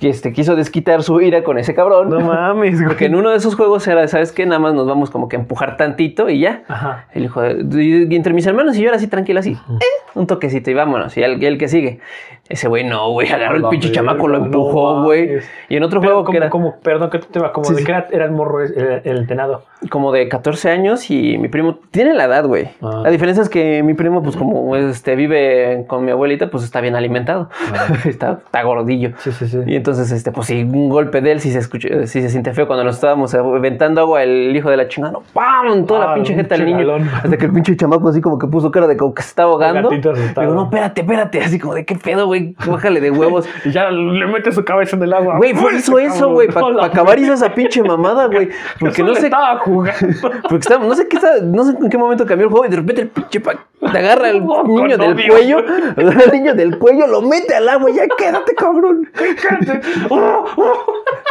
[0.00, 2.10] este, quiso desquitar su ira con ese cabrón.
[2.10, 2.86] No mames, güey.
[2.88, 4.44] Porque en uno de esos juegos era, ¿sabes qué?
[4.46, 6.62] Nada más nos vamos como que a empujar tantito y ya.
[6.68, 7.06] Ajá.
[7.14, 9.84] El hijo de, y- entre mis hermanos y yo era así tranquilo, así, eh,
[10.14, 11.16] un toquecito y vámonos.
[11.16, 12.00] Y el, el que sigue.
[12.48, 15.38] Ese güey no, güey, agarró el pinche chamaco, lo empujó, güey.
[15.70, 17.72] y en otro Pero juego como, que era como- perdón, que te va, como Sí,
[17.72, 17.86] de sí.
[17.86, 19.64] que era, era el morro, el, el entenado.
[19.90, 22.68] como de 14 años y mi primo tiene la edad, güey.
[22.82, 23.02] Ah.
[23.04, 26.80] La diferencia es que mi primo, pues como este, vive con mi abuelita, pues está
[26.80, 27.48] bien alimentado.
[28.04, 29.12] está, está gordillo.
[29.18, 29.58] Sí, sí, sí.
[29.66, 32.52] Y entonces, este, pues sí, un golpe de él sí se escuchó, sí se siente
[32.52, 35.86] feo cuando nos estábamos aventando agua, el hijo de la chingada, no, ¡pam!
[35.86, 36.96] Toda la Ah, pinche jeta del niño.
[37.22, 39.44] Hasta que el pinche chamaco así como que puso cara de como que se está
[39.44, 39.88] ahogando.
[39.88, 40.12] Digo,
[40.54, 41.40] no, espérate, espérate.
[41.40, 42.54] Así como de qué pedo, güey.
[42.66, 43.48] Bájale de huevos.
[43.64, 45.36] Y ya le mete su cabeza en el agua.
[45.38, 46.48] Güey, fue, hizo eso, güey.
[46.48, 48.50] Para acabar hizo esa pinche mamada, güey.
[48.80, 49.26] Porque no sé.
[49.26, 50.06] estaba jugando.
[50.42, 52.70] Porque estaba, no sé qué estaba- no sé en qué momento cambió el juego y
[52.70, 55.58] de repente el pinche te agarra el Oh, niño del cuello,
[55.96, 59.08] al niño del cuello, lo mete al agua y ya quédate, cabrón.
[60.10, 60.74] Oh, oh.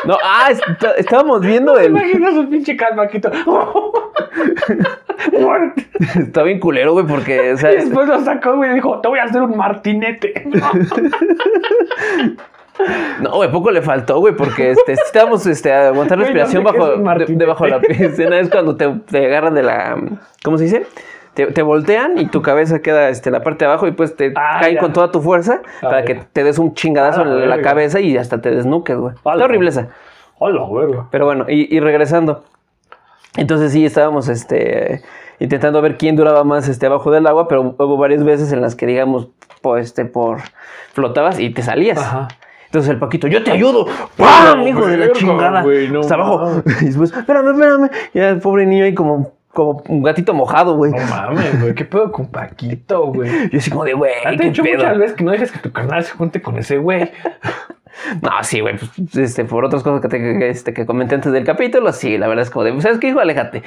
[0.06, 1.92] No, ah, está- estábamos viendo ¿Te el.
[1.92, 3.32] imaginas un pinche calmaquito?
[5.40, 5.88] Muerte.
[6.20, 9.08] Está bien culero, güey, porque, o sea, Y después lo sacó, güey, y dijo, te
[9.08, 10.34] voy a hacer un martinete.
[13.22, 16.98] No, güey, poco le faltó, güey, porque este, estábamos este, a aguantar respiración qué bajo,
[17.18, 18.40] de- debajo de la piscina.
[18.40, 19.96] Es cuando te, te agarran de la.
[20.44, 20.86] ¿Cómo se dice?
[21.34, 24.34] Te, te voltean y tu cabeza queda este, la parte de abajo y pues te
[24.36, 24.82] Ah, caen ya.
[24.82, 26.06] con toda tu fuerza Ah, para ya.
[26.06, 29.16] que te des un chingadazo Ah, en la cabeza y hasta te desnuques, güey.
[30.38, 31.08] Hola, verga.
[31.12, 32.44] Pero bueno, y, y regresando.
[33.36, 35.02] Entonces sí, estábamos este,
[35.40, 38.76] intentando ver quién duraba más este, abajo del agua, pero hubo varias veces en las
[38.76, 39.30] que, digamos,
[39.62, 40.38] po- este, por
[40.94, 41.98] flotabas y te salías.
[41.98, 42.28] Ajá.
[42.74, 43.86] Entonces el Paquito, yo te ayudo.
[44.18, 44.62] ¡Pam!
[44.62, 45.64] No, hijo de la chingada.
[45.92, 46.64] no Hasta abajo.
[46.82, 47.90] Y después, espérame, espérame.
[48.16, 50.92] Ya el pobre niño ahí como, como un gatito mojado, güey.
[50.92, 51.76] No mames, güey.
[51.76, 53.30] ¿Qué pedo con Paquito, güey?
[53.52, 54.78] Yo así como de, güey, ¿Te he dicho pedo.
[54.78, 57.12] muchas veces que no dejes que tu carnal se junte con ese güey?
[58.24, 61.32] No, sí, güey, pues, este, por otras cosas que, te, que, este, que comenté antes
[61.32, 63.20] del capítulo, sí, la verdad es como de, ¿sabes qué, hijo?
[63.20, 63.62] Aléjate.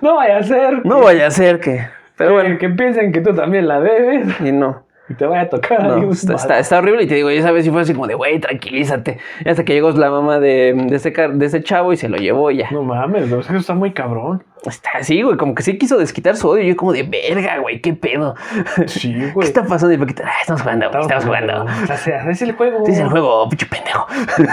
[0.00, 0.84] no vaya a ser.
[0.86, 1.86] No vaya a ser que...
[2.16, 4.86] Pero que- bueno, Que piensen que tú también la debes y no.
[5.12, 5.82] Y te vaya a tocar.
[5.82, 6.44] No, ahí un está, balazo.
[6.44, 9.18] está, está horrible y te digo, ya sabes, si fue así como de, güey, tranquilízate.
[9.44, 12.16] Y hasta que llegó la mamá de, de, car- de este chavo y se lo
[12.16, 12.70] llevó ya.
[12.70, 14.42] No mames, güey, eso está muy cabrón.
[14.64, 16.62] Está así, güey, como que sí quiso desquitar su odio.
[16.62, 18.36] Yo como de, verga, güey, qué pedo.
[18.86, 19.48] Sí, ¿Qué güey.
[19.48, 19.90] está pasando?
[19.90, 21.64] Y el Paquito, "Ah, estamos jugando, estamos jugando.
[21.64, 22.86] O sea, se- es el juego.
[22.86, 24.06] Sí, es el juego, pinche pendejo.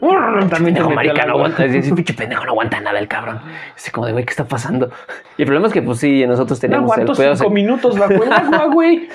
[0.00, 1.46] También te Pendejo marica, no agua.
[1.46, 1.64] aguanta.
[1.64, 3.40] Ese pinche pendejo no aguanta nada el cabrón.
[3.74, 4.90] Así como de, güey, ¿qué está pasando?
[5.38, 7.36] Y el problema es que, pues sí, nosotros No el aguanto cuidado.
[7.36, 9.08] cinco minutos bajo el agua, güey.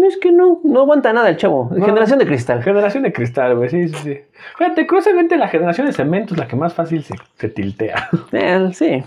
[0.00, 1.68] No, es que no, no aguanta nada el chavo.
[1.70, 2.62] Generación de cristal.
[2.62, 4.18] Generación de cristal, güey, sí, sí, sí.
[4.56, 8.08] Fíjate, curiosamente la generación de cemento es la que más fácil se, se tiltea.
[8.32, 8.86] Eh, sí.
[8.86, 9.04] Eh,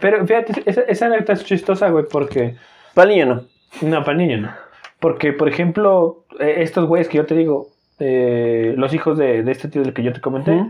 [0.00, 2.56] Pero fíjate, esa, esa anécdota es chistosa, güey, porque...
[2.94, 3.42] Para el niño no.
[3.88, 4.50] No, para el niño no.
[5.00, 9.52] Porque, por ejemplo, eh, estos güeyes que yo te digo, eh, los hijos de, de
[9.52, 10.64] este tío del que yo te comenté,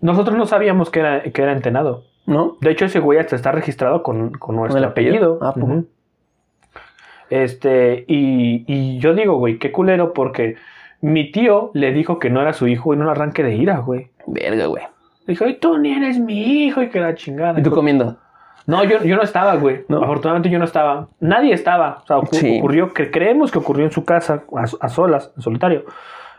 [0.00, 2.04] nosotros no sabíamos que era, que era entenado.
[2.26, 2.56] ¿No?
[2.60, 5.34] De hecho, ese güey hasta está registrado con, con nuestro el apellido?
[5.34, 5.38] apellido.
[5.42, 5.54] Ah.
[5.56, 5.86] Ujú.
[7.30, 10.56] Este, y, y yo digo, güey, qué culero, porque
[11.00, 14.10] mi tío le dijo que no era su hijo en un arranque de ira, güey.
[14.26, 14.84] Verga, güey.
[15.26, 17.58] Dijo, y tú ni eres mi hijo, y que la chingada.
[17.58, 18.16] ¿Y tú comiendo?
[18.66, 19.84] No, yo, yo no estaba, güey.
[19.88, 20.02] ¿No?
[20.02, 21.08] Afortunadamente yo no estaba.
[21.20, 21.98] Nadie estaba.
[22.02, 22.58] O sea, ocu- Sí.
[22.58, 25.84] ocurrió, que creemos que ocurrió en su casa, a, a solas, en solitario.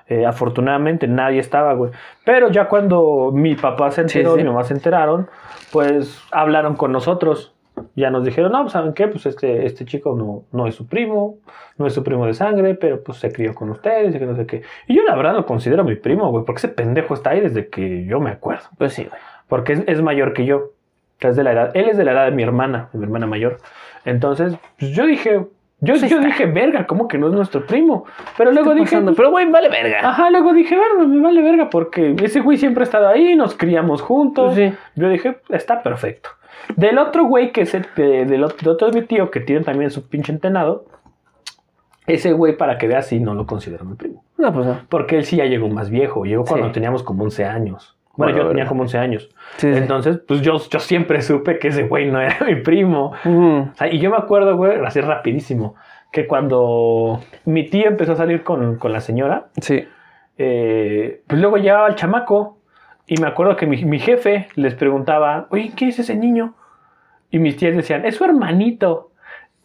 [0.10, 1.92] Eh, afortunadamente nadie estaba, güey.
[2.26, 4.42] Pero ya cuando mi papá se Sí, enteró, sí.
[4.44, 5.28] mi mamá se enteraron,
[5.72, 7.54] pues hablaron con nosotros.
[7.96, 9.08] Ya nos dijeron, no, pues, ¿saben qué?
[9.08, 11.38] Pues este, este chico no, no es su primo,
[11.78, 14.36] no es su primo de sangre, pero pues se crió con ustedes y que no
[14.36, 14.62] sé qué.
[14.88, 17.68] Y yo la verdad lo considero mi primo, güey, porque ese pendejo está ahí desde
[17.70, 19.20] que yo me acuerdo Pues sí, güey.
[19.48, 20.72] porque es, es mayor que yo.
[21.20, 21.72] Es de la edad.
[21.74, 23.58] Él es de la edad de mi hermana, de mi hermana mayor.
[24.06, 25.48] Entonces, pues yo dije,
[25.80, 28.06] yo, Sí yo dije, verga, ¿cómo que no es nuestro primo?
[28.38, 29.12] Pero luego ¿Qué dije, pasando?
[29.12, 30.08] pues, Pero, güey, vale verga.
[30.10, 33.56] ajá, luego dije, bueno, me vale verga, porque ese güey siempre ha estado ahí, nos
[33.56, 34.54] criamos juntos.
[34.56, 34.78] Pues sí.
[34.96, 36.30] Yo dije, está perfecto.
[36.76, 39.90] Del otro güey que es el, de- del otro, de mi tío, que tiene también
[39.92, 40.86] su pinche entenado,
[42.06, 44.24] ese güey, para que veas, sí, no lo considero mi primo.
[44.38, 44.80] No, pues no.
[44.90, 46.74] Porque él sí ya llegó más viejo, llegó cuando Sí.
[46.74, 47.98] teníamos como 11 años.
[48.16, 49.30] Bueno, Bueno, yo tenía como 11 años.
[49.58, 49.78] Sí, sí.
[49.78, 53.12] Entonces, pues yo, yo siempre supe que ese güey no era mi primo.
[53.26, 53.70] Ujú.
[53.72, 55.76] O sea, y yo me acuerdo, güey, así rapidísimo,
[56.12, 59.86] que cuando mi tía empezó a salir con, con la señora, Sí.
[60.38, 62.57] eh, pues luego llevaba al chamaco
[63.08, 66.54] y me acuerdo que mi, mi jefe les preguntaba, oye, ¿qué es ese niño?
[67.32, 69.12] Y mis tías decían, es su hermanito.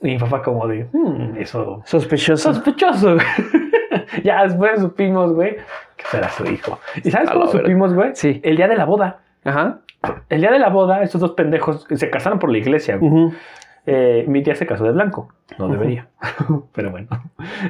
[0.01, 2.53] Y mi papá como de, "Hmm, eso Sospechoso.
[2.55, 3.14] sospechoso.
[3.14, 3.26] güey".
[4.24, 5.57] ya después supimos, güey,
[5.97, 6.78] que era su hijo.
[7.05, 8.11] ¿Y sabes cómo supimos, güey?
[8.14, 8.40] Sí.
[8.43, 9.20] El día de la boda.
[9.45, 9.78] Ajá.
[10.28, 12.97] El día de la boda, estos dos pendejos se casaron por la iglesia.
[12.97, 13.32] güey.
[13.85, 15.28] Eh, mi tía se casó de blanco.
[15.59, 16.07] No debería.
[16.74, 17.09] Pero bueno.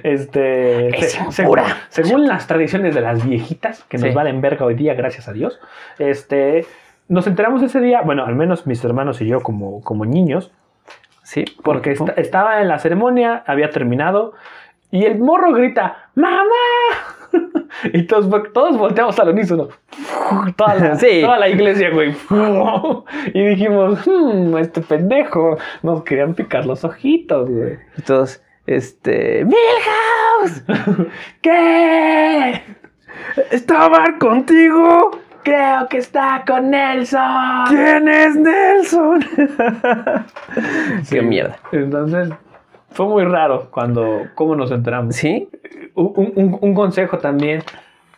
[0.03, 0.89] Este.
[0.99, 1.59] Es se- según,
[1.89, 4.15] según las tradiciones de las viejitas, que nos Sí.
[4.15, 5.59] valen verga hoy día, gracias a Dios.
[5.99, 6.67] Este.
[7.09, 10.53] Nos enteramos ese día, bueno, al menos mis hermanos y yo como, como niños,
[11.23, 11.45] Sí.
[11.63, 14.33] porque estaba en la ceremonia, había terminado,
[14.91, 16.39] y el morro grita, ¡Mamá!
[17.93, 19.68] y todos, todos volteamos al unísono.
[20.57, 21.20] Toda la, Sí.
[21.22, 22.14] toda la iglesia, güey.
[23.35, 27.78] y dijimos, "Hmm, este pendejo, nos querían picar los ojitos, güey.
[27.99, 29.45] Y todos, este.
[29.45, 30.62] ¡Milhouse!
[31.43, 32.62] ¿Qué?
[33.51, 35.11] ¿Estaban contigo?
[35.45, 37.64] Creo que está con Nelson.
[37.68, 39.24] ¿Quién es Nelson?
[41.11, 41.57] Qué mierda.
[41.72, 42.30] Entonces,
[42.93, 45.14] fue muy raro cuando, cómo nos enteramos.
[45.16, 45.49] ¿Sí?
[45.95, 47.62] un, un- un consejo también.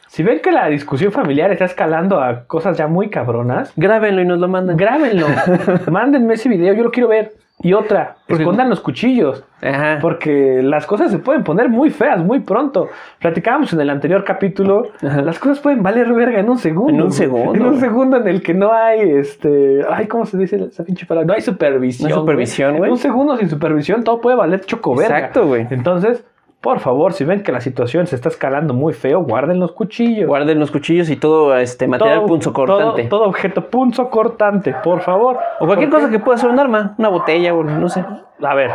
[0.06, 4.24] Si ven que la discusión familiar está escalando a cosas ya muy cabronas, Grábenlo y
[4.26, 4.76] nos lo mandan.
[4.76, 5.26] grábenlo.
[5.90, 7.32] Mándenme ese video, yo lo quiero ver.
[7.62, 9.44] Y otra, Porque- escondan los cuchillos.
[9.62, 9.98] Ajá.
[10.02, 12.88] Porque las cosas se pueden poner muy feas muy pronto.
[13.20, 14.88] Platicábamos en el anterior capítulo.
[15.02, 15.22] Ajá.
[15.22, 16.92] Las cosas pueden valer verga en un segundo.
[16.92, 17.55] En un segundo.
[17.55, 19.80] En un segundo en el que no hay este.
[19.88, 21.28] Ay, ¿cómo se dice esa pinche palabra?
[21.28, 22.11] No hay supervisión.
[22.11, 22.90] No hay supervisión, En güey.
[22.90, 25.16] un segundo sin supervisión todo puede valer choco verga.
[25.18, 25.66] Exacto, güey.
[25.70, 26.24] Entonces,
[26.64, 30.26] por favor, si ven que la situación se está escalando muy feo, guarden los cuchillos.
[30.26, 33.02] Guarden los cuchillos y todo este material Todo- punzocortante.
[33.04, 35.38] Todo, todo objeto punzocortante, por favor.
[35.60, 38.02] O cualquier cosa que pueda ser un arma, una botella, o no sé.
[38.42, 38.70] A ver,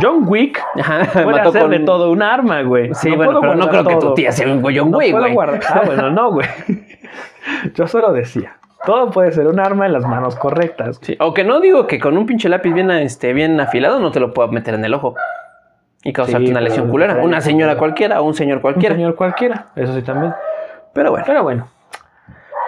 [0.00, 2.94] John Wick Ajá, puede mató hacer con- de todo un arma, güey.
[2.94, 5.24] Sí, No bueno, pero no creo que tu tía sea un güeyón, No güey, puedo
[5.24, 5.34] güey.
[5.34, 6.46] guardar- Ah, bueno, no, güey.
[7.74, 8.54] Yo solo decía.
[8.86, 11.00] Todo puede ser un arma en las manos correctas.
[11.02, 14.12] Sí, O que no digo que con un pinche lápiz bien, este, bien afilado no
[14.12, 15.16] te lo pueda meter en el ojo.
[16.04, 17.16] Y causarte Sí, una lesión culera.
[17.22, 18.94] Una señora cualquiera o un señor Un cualquiera.
[18.94, 20.32] señor cualquiera, eso sí también.
[20.92, 21.24] Pero bueno.
[21.26, 21.68] Pero bueno.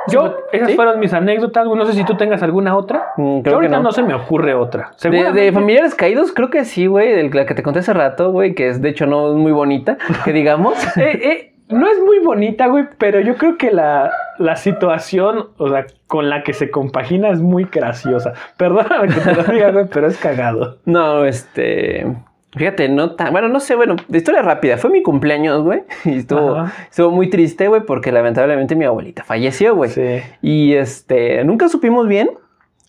[0.09, 0.75] Yo, esas ¿Sí?
[0.77, 1.67] fueron mis anécdotas.
[1.67, 3.13] No sé si tú tengas alguna otra.
[3.17, 3.83] Mm, Yo que ahorita no.
[3.85, 3.93] no.
[3.93, 4.93] se me ocurre otra.
[5.03, 7.29] De, de familiares caídos, creo que sí, güey.
[7.31, 9.99] La que te conté hace rato, güey, que es de hecho no es muy bonita,
[10.25, 10.75] que digamos.
[10.97, 15.69] Eh, eh, no es muy bonita, güey, pero yo creo que la, la situación, o
[15.69, 18.33] sea, con la que se compagina es muy graciosa.
[18.57, 20.79] Perdóname que te lo diga, güey, pero es cagado.
[20.85, 22.07] No, este.
[22.53, 23.31] Fíjate, no tan.
[23.33, 24.77] Bueno, no sé, bueno, de historia rápida.
[24.77, 25.83] Fue mi cumpleaños, güey.
[26.05, 26.73] Y estuvo, Ajá.
[26.91, 29.91] estuvo muy triste, güey, porque lamentablemente mi abuelita falleció, güey.
[29.91, 30.19] Sí.
[30.43, 32.31] Y este, nunca supimos bien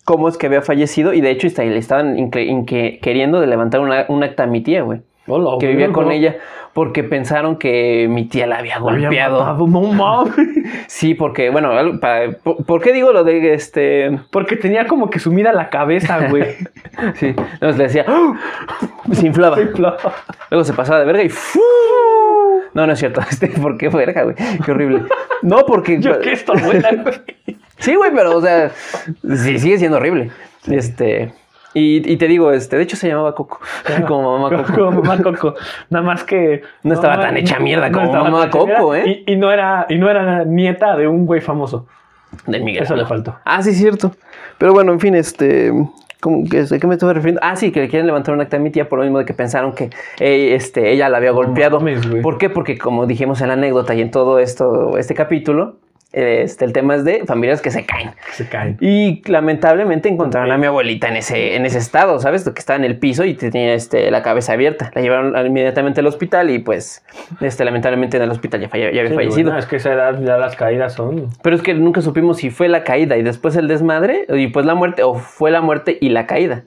[0.04, 1.12] cómo es que había fallecido.
[1.12, 4.82] Y de hecho, está- le estaban queriendo de levantar una, un acta a mi tía,
[4.82, 5.00] güey.
[5.26, 6.36] Hola, Que vivía con ella
[6.74, 9.40] porque pensaron que mi tía la había golpeado.
[9.40, 10.34] matado, No mames.
[10.88, 11.70] Sí, porque, bueno,
[12.00, 14.18] para- ¿por, por qué digo lo de este?
[14.30, 16.44] Porque tenía como que sumida la cabeza, güey.
[17.14, 18.34] Sí, entonces le decía, ¡Ah!
[19.12, 19.56] se inflaba.
[20.50, 21.60] Luego se pasaba de verga y ¡fu!
[22.74, 23.20] No, no es cierto.
[23.30, 24.34] Este, ¿Por qué verga, güey?
[24.64, 25.02] Qué horrible.
[25.42, 26.00] No, porque.
[26.00, 27.14] Yo que esto buena, güey.
[27.76, 30.30] Sí, güey, pero, o sea, sí, sigue siendo horrible.
[30.70, 31.34] Este.
[31.74, 33.60] Y, y te digo, este, de hecho se llamaba Coco.
[34.06, 34.72] Como mamá Coco.
[34.74, 35.54] Como mamá Coco.
[35.90, 36.62] Nada más que.
[36.82, 39.24] No estaba tan hecha mierda como mamá Coco, ¿eh?
[39.26, 41.86] Y, y no era, y no era nieta de un güey famoso.
[42.46, 42.82] Del Miguel.
[42.82, 43.36] Eso le faltó.
[43.44, 44.12] Ah, sí, cierto.
[44.58, 45.72] Pero bueno, en fin, este.
[46.20, 47.40] ¿cómo que- ¿De qué me estoy refiriendo?
[47.42, 49.24] Ah, sí, que le quieren levantar un acta a mi tía por lo mismo de
[49.24, 51.78] que pensaron que eh, este, ella la había golpeado.
[51.80, 52.22] mames, güey.
[52.22, 52.48] ¿Por qué?
[52.48, 55.76] Porque como dijimos en la anécdota y en todo esto, este capítulo,
[56.12, 58.10] este, el tema es de familias que se caen.
[58.32, 58.76] Se caen.
[58.80, 62.44] Y lamentablemente encontraron a mi abuelita en ese, en ese estado, ¿sabes?
[62.48, 64.90] Que estaba en el piso y tenía este, la cabeza abierta.
[64.94, 67.04] La llevaron inmediatamente al hospital y pues,
[67.40, 69.56] este, lamentablemente en el hospital ya, falle- ya había Sí, fallecido.
[69.56, 71.28] es que esa edad ya las caídas son.
[71.42, 74.66] Pero es que nunca supimos si fue la caída y después el desmadre y pues
[74.66, 76.62] la muerte o fue la muerte y la caída.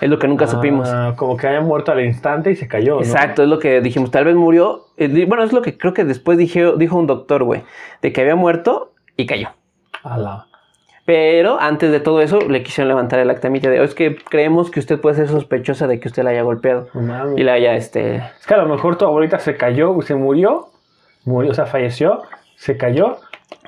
[0.00, 0.88] Es lo que nunca supimos.
[0.90, 2.96] Ah, como que haya muerto al instante y se cayó.
[2.96, 3.00] ¿no?
[3.02, 4.10] Exacto, es lo que dijimos.
[4.10, 4.86] Tal vez murió.
[4.96, 7.62] eh, bueno, es lo que creo que después dije, dijo un doctor, güey,
[8.02, 9.48] de que había muerto y cayó.
[10.02, 10.46] A la-
[11.06, 14.70] Pero antes de todo eso, le quisieron levantar el acta de, "Oh, es que creemos
[14.70, 16.88] que usted puede ser sospechosa de que usted la haya golpeado.
[17.36, 18.16] Y la haya, este...
[18.16, 20.68] Es que a lo mejor tu abuelita se cayó, se murió,
[21.24, 22.22] murió, o sea, falleció,
[22.54, 23.16] se cayó.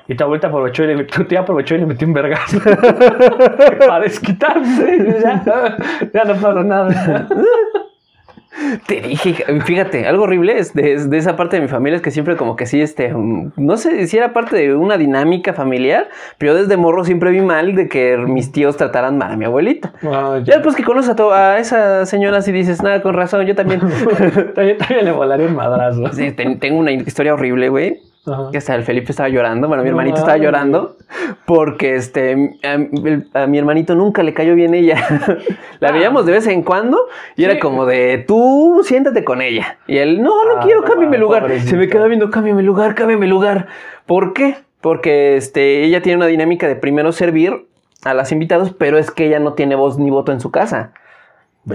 [0.07, 2.59] Y tu abuelita aprovechó y le, tía aprovechó y le metió un vergazo.
[3.87, 5.19] Para desquitarse.
[5.23, 5.43] Ya,
[6.13, 7.27] ya no pasa nada.
[8.85, 9.33] Te dije,
[9.65, 12.55] fíjate, algo horrible es de, de esa parte de mi familia es que siempre como
[12.55, 16.07] que sí, este, mm, no sé si era parte de una dinámica familiar,
[16.37, 19.45] pero yo desde morro siempre vi mal de que mis tíos trataran mal a mi
[19.45, 19.91] abuelita.
[20.03, 23.43] Ah, Ya después que conoces a, to- a esa señora así dices, nada, con razón,
[23.47, 23.79] yo también.
[24.53, 26.13] también, también le volaría un madrazo.
[26.13, 28.01] Sí, ten- tengo una historia horrible, güey.
[28.25, 28.49] Ajá.
[28.51, 30.95] Que hasta el Felipe estaba llorando, bueno, mi No hermanito estaba llorando
[31.45, 32.57] porque este
[33.33, 34.95] a, mi hermanito nunca le cayó bien ella.
[35.79, 35.91] La Ah.
[35.91, 36.97] veíamos de vez en cuando
[37.35, 39.77] y era como de tú siéntate con ella.
[39.87, 41.49] Y él, no, no Ah, quiero, cámbiame lugar.
[41.59, 43.67] Se me queda viendo, cámbiame lugar, cámbiame lugar.
[44.05, 44.55] ¿Por qué?
[44.79, 47.65] Porque este, ella tiene una dinámica de primero servir
[48.05, 50.91] a las invitados, pero es que ella no tiene voz ni voto en su casa.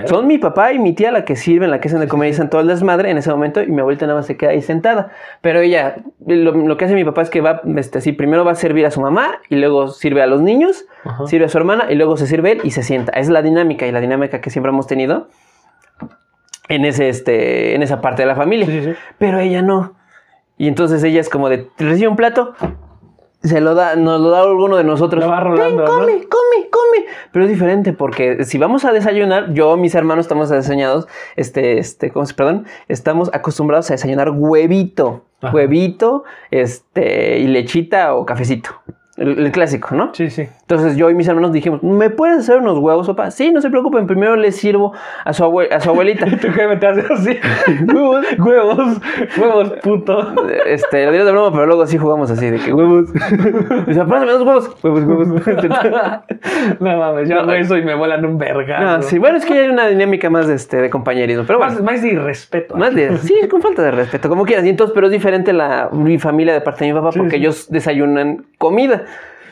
[0.07, 2.33] Son mi papá y mi tía la que sirven, la que hacen de comer y
[2.33, 4.61] hacen todo el desmadre en ese momento y mi abuelita nada más se queda ahí
[4.61, 5.13] sentada.
[5.41, 8.53] Pero ella, lo, lo que hace mi papá es que va, este, así, primero va
[8.53, 11.27] a servir a su mamá y luego sirve a los niños, Ajá.
[11.27, 13.13] sirve a su hermana y luego se sirve él y se sienta.
[13.13, 15.29] Es la dinámica y la dinámica que siempre hemos tenido
[16.69, 18.67] en, ese, este, en esa parte de la familia.
[18.67, 18.99] Sí, sí, sí.
[19.17, 19.95] Pero ella no.
[20.59, 22.55] Y entonces ella es como de, "¿Te recibe un plato,
[23.43, 25.23] se lo da, nos lo da alguno de nosotros.
[25.23, 25.99] Lo va rolando, "Ten, ¿no?
[26.01, 27.07] come, come, come.
[27.33, 32.11] Pero es diferente porque si vamos a desayunar, yo, mis hermanos estamos desayunados, este, este,
[32.11, 32.67] ¿cómo se, perdón?
[32.89, 35.55] Estamos acostumbrados a desayunar huevito, Ajá.
[35.55, 38.71] huevito, este, y lechita o cafecito.
[39.19, 40.15] El, el clásico, ¿no?
[40.15, 40.49] Sí, sí.
[40.61, 43.31] Entonces yo y mis hermanos dijimos, ¿me puedes hacer unos huevos, papá?
[43.33, 44.93] Sí, no se preocupen, primero le sirvo
[45.25, 46.25] a su, abue- a su abuelita.
[46.27, 47.39] Tu jefe te hace así.
[47.93, 49.01] huevos, huevos,
[49.39, 50.35] huevos, puto.
[50.67, 53.13] Este, lo diré de broma, pero luego sí jugamos así, de que huevos.
[53.87, 54.77] Dice, pásame dos huevos.
[54.85, 55.29] Huevos, huevos.
[56.81, 58.85] no mames, yo No, hago eso y me vuelan un vergazo.
[58.85, 61.81] No, sí, bueno, es que hay una dinámica más de, este, de compañerismo, pero Más,
[61.83, 62.77] más de irrespeto.
[62.77, 64.65] Más de, sí, con falta de respeto, como quieras.
[64.65, 67.37] Y entonces, pero es diferente la, mi familia de parte de mi papá Sí, porque
[67.37, 67.43] sí.
[67.43, 69.05] ellos desayunan comida.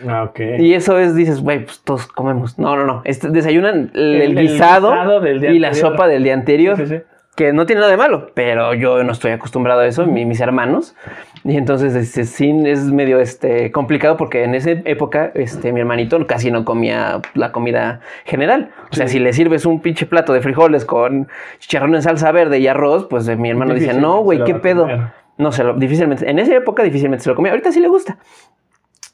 [0.08, 0.30] Ah.
[0.58, 2.58] Y eso es, dices, güey, pues todos comemos.
[2.58, 3.02] No, no, no.
[3.04, 5.92] Este, desayunan el, El- guisado, guisado del día y la anterior.
[5.92, 6.76] sopa del día anterior.
[6.76, 7.02] Sí, sí, sí.
[7.36, 10.40] Que no tiene nada de malo, pero yo no estoy acostumbrado a eso, mi- mis
[10.40, 10.96] hermanos.
[11.44, 16.26] Y entonces este, sí es medio este, complicado porque en esa época este, mi hermanito
[16.26, 18.70] casi no comía la comida general.
[18.90, 21.28] O sea, si le sirves un pinche plato de frijoles con
[21.58, 24.54] chicharrón en salsa verde y arroz, pues eh, mi hermano dice, Difícilmente no, güey, ¿qué
[24.54, 24.82] pedo?
[24.82, 25.00] comer.
[25.38, 27.52] No se lo, difícilmente, en esa época difícilmente se lo comía.
[27.52, 28.16] Ahorita sí le gusta.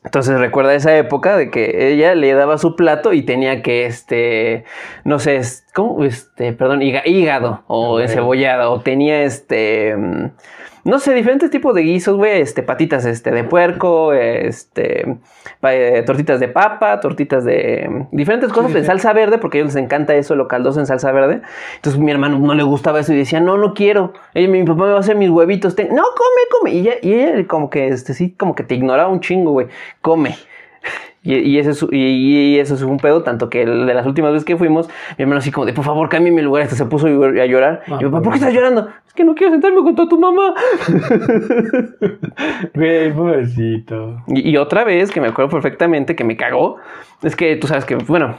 [0.04, 4.64] Entonces recuerda esa época de que ella le daba su plato y tenía que, este,
[5.04, 6.04] no sé, es- ¿cómo?
[6.04, 8.00] Este, perdón, hígado o Ok.
[8.02, 10.30] encebollado o tenía, este, mm,
[10.84, 15.16] no sé, diferentes tipos de guisos, güey, este, patitas, este, de puerco, este,
[15.62, 18.84] eh, tortitas de papa, tortitas de mm, diferentes cosas sí, sí.
[18.86, 21.40] salsa verde, porque a ellos les encanta eso, lo caldoso en salsa verde.
[21.76, 24.12] Entonces mi hermano no le gustaba eso y decía, no, no quiero.
[24.34, 25.74] Ella, mi papá me va a hacer mis huevitos.
[25.76, 26.70] ten- No, come, come.
[26.72, 29.68] Y ella, y ella como que, este, sí, como que te ignoraba un chingo, güey.
[30.00, 30.36] Come.
[31.24, 34.06] Y, y ese es, y, y eso es un pedo, tanto que el de las
[34.06, 36.74] últimas veces que fuimos, mi hermano así como de, por favor, cámbiame mi lugar, hasta
[36.74, 37.82] se puso a llorar.
[37.86, 38.88] Ah, y mi papá, ¿por qué estás llorando?
[39.06, 40.54] Es que no quiero sentarme junto a tu mamá.
[42.74, 44.22] Güey, pobrecito.
[44.26, 46.76] Y, y otra vez, que me acuerdo perfectamente, que me cagó,
[47.22, 48.36] es que tú sabes que, bueno,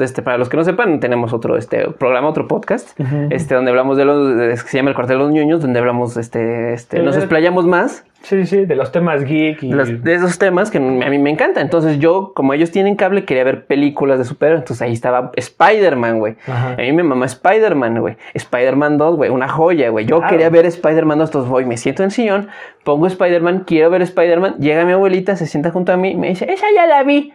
[0.00, 2.98] este, para los que no sepan, tenemos otro este, programa, otro podcast,
[3.30, 6.16] este, donde hablamos de los, que se llama El Cuartel de los Ñoños, donde hablamos,
[6.16, 9.70] este, este, nos explayamos más Sí, sí, de los temas geek y...
[9.70, 11.62] de, los- de esos temas que a mí me encanta.
[11.62, 14.60] Entonces yo, como ellos tienen cable, quería ver películas de superhéroes.
[14.60, 16.36] Entonces ahí estaba Spider-Man, güey.
[16.46, 18.16] A mí me mamá Spider-Man, güey.
[18.34, 19.30] Spider-Man 2, güey.
[19.30, 20.04] Una joya, güey.
[20.04, 20.32] Yo Claro.
[20.32, 21.28] quería ver Spider-Man 2.
[21.30, 22.48] Entonces voy, me siento en el sillón,
[22.84, 24.56] pongo Spider-Man, quiero ver Spider-Man.
[24.58, 27.32] Llega mi abuelita, se sienta junto a mí, me dice, esa ya la vi.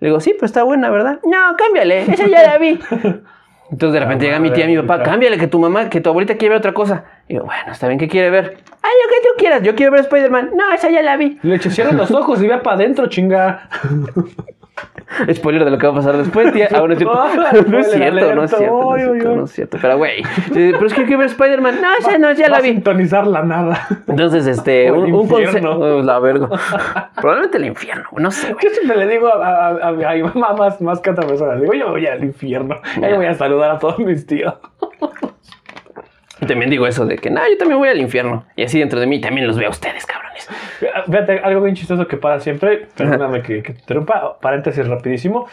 [0.00, 1.18] Le digo, sí, pero está buena, ¿verdad?
[1.24, 2.78] No, cámbiale, esa ya la vi.
[3.70, 6.08] Entonces de repente llega mi tía y mi papá, cámbiale, que tu mamá, que tu
[6.08, 7.04] abuelita quiere ver otra cosa.
[7.28, 8.58] Y yo, bueno, está bien, ¿qué quiere ver?
[8.82, 10.52] Ah, lo que tú quieras, yo quiero ver Spider-Man.
[10.54, 11.38] No, esa ya la vi.
[11.42, 13.68] Le cierra los ojos y ve para adentro, chinga.
[15.34, 16.68] Spoiler de lo que va a pasar después, tía.
[16.72, 17.18] Ah, no es cierto.
[17.68, 19.78] No es cierto, no es cierto, no es cierto, no es cierto.
[19.80, 20.22] Pero, güey,
[20.52, 21.80] pero es que quiero ver Spider-Man.
[21.80, 22.70] No, esa no, ya la vi.
[22.70, 23.86] sintonizar la nada.
[24.06, 26.02] Entonces, este, un, consejo.
[26.02, 26.48] La verga.
[27.16, 28.48] Probablemente el infierno, no sé.
[28.48, 31.90] Yo siempre le digo a, mi mamá más, más que a otra persona, digo, yo
[31.90, 32.76] voy al infierno.
[33.02, 34.54] Ahí voy a saludar a todos mis tíos.
[36.40, 38.44] Y También digo eso de que, no, yo también voy al infierno.
[38.56, 40.48] Y así dentro de mí también los veo a ustedes, cabrones.
[41.06, 45.46] Fíjate, algo bien chistoso que pasa siempre, perdóname que, que te interrumpa, paréntesis rapidísimo.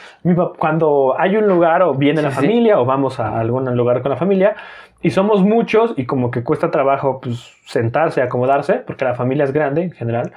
[0.57, 2.41] Cuando hay un lugar o viene la Sí, sí.
[2.45, 4.55] familia o vamos a algún lugar con la familia
[5.01, 9.51] y somos muchos y como que cuesta trabajo pues, sentarse, acomodarse, porque la familia es
[9.53, 10.33] grande en general,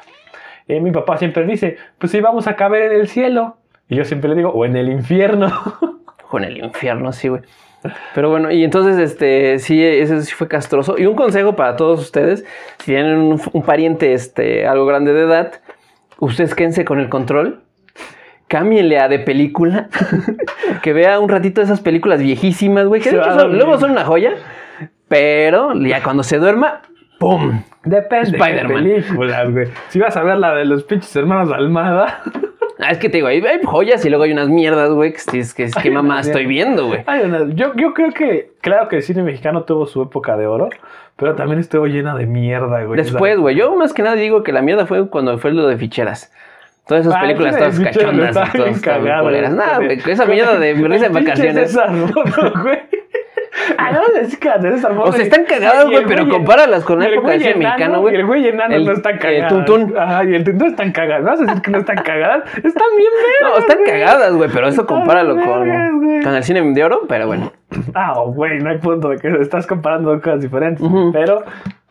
[0.66, 3.56] eh, mi papá siempre dice, pues sí, vamos a caber en el cielo.
[3.88, 5.50] Y yo siempre le digo, o en el infierno.
[6.30, 7.40] Con el infierno, sí, güey.
[8.14, 10.96] Pero bueno, y entonces, este, sí, eso sí fue castroso.
[10.98, 12.44] Y un consejo para todos ustedes,
[12.78, 15.52] si tienen un, un pariente, este, algo grande de edad,
[16.18, 17.60] ustedes quédense con el control,
[18.48, 19.88] cámbienle a de película,
[20.82, 23.92] que vea un ratito esas películas viejísimas, güey, que de hecho a son- luego son
[23.92, 24.32] una joya.
[25.06, 26.82] Pero ya cuando se duerma,
[27.18, 27.62] ¡pum!
[27.84, 28.38] Depende de
[28.74, 29.68] películas, güey.
[29.88, 32.22] Si vas a ver la de los pinches hermanos Almada.
[32.80, 35.38] Ah, es que te digo, hay, hay joyas y luego hay unas mierdas, güey, que
[35.40, 37.04] es que, es que mamá estoy viendo, güey.
[37.54, 40.68] Yo, yo creo que, claro que el cine mexicano tuvo su época de oro,
[41.16, 42.96] pero también estuvo llena de mierda, güey.
[42.96, 45.76] Después, güey, yo más que nada digo que la mierda fue cuando fue lo de
[45.76, 46.32] ficheras.
[46.86, 49.54] Todas esas Ah, películas de todas cachondas todas cagado, culeras.
[49.76, 49.98] güey.
[50.06, 51.76] Esa mierda de risa en vacaciones.
[52.62, 52.78] Güey.
[53.78, 54.26] Ah, no, de
[55.02, 58.00] O sea, están cagadas, güey, el pero compáralas con la el época cine enano, mexicano,
[58.00, 58.14] güey.
[58.16, 59.48] El güey enano El- no están el cagadas.
[59.48, 59.94] Tuntún.
[59.98, 61.24] Ajá, y el tuntún están cagadas.
[61.24, 62.44] ¿Vas a decir que no están cagadas?
[62.56, 63.10] Están bien
[63.42, 63.90] No, vergas, están güey.
[63.90, 67.52] cagadas, güey, pero eso Están compáralo con, con el cine de oro, pero bueno.
[67.94, 70.86] Ah, güey, no hay punto de que estás comparando cosas diferentes.
[71.12, 71.44] Pero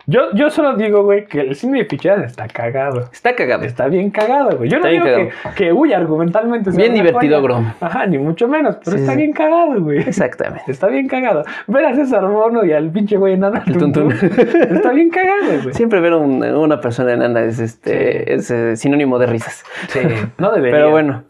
[0.08, 3.10] yo, yo solo digo, güey, que el cine de ficheras está cagado.
[3.12, 3.64] Está cagado.
[3.66, 4.70] Está bien cagado, güey.
[4.70, 7.62] Yo no Está digo que, que, uy, argumentalmente Bien divertido, bro.
[7.82, 9.18] Ajá, ni mucho menos, pero Sí, está sí.
[9.20, 10.00] bien cagado, güey.
[10.00, 10.72] Exactamente.
[10.72, 11.44] Está bien cagado.
[11.68, 13.62] Ver a César Mono y al pinche güey enano.
[13.68, 14.12] El tuntún.
[14.72, 15.74] Está bien cagado, güey.
[15.74, 19.64] Siempre ver un- una persona enana es este es eh, sinónimo de risas.
[19.90, 20.00] Sí,
[20.38, 20.78] no debería.
[20.78, 21.24] Pero bueno,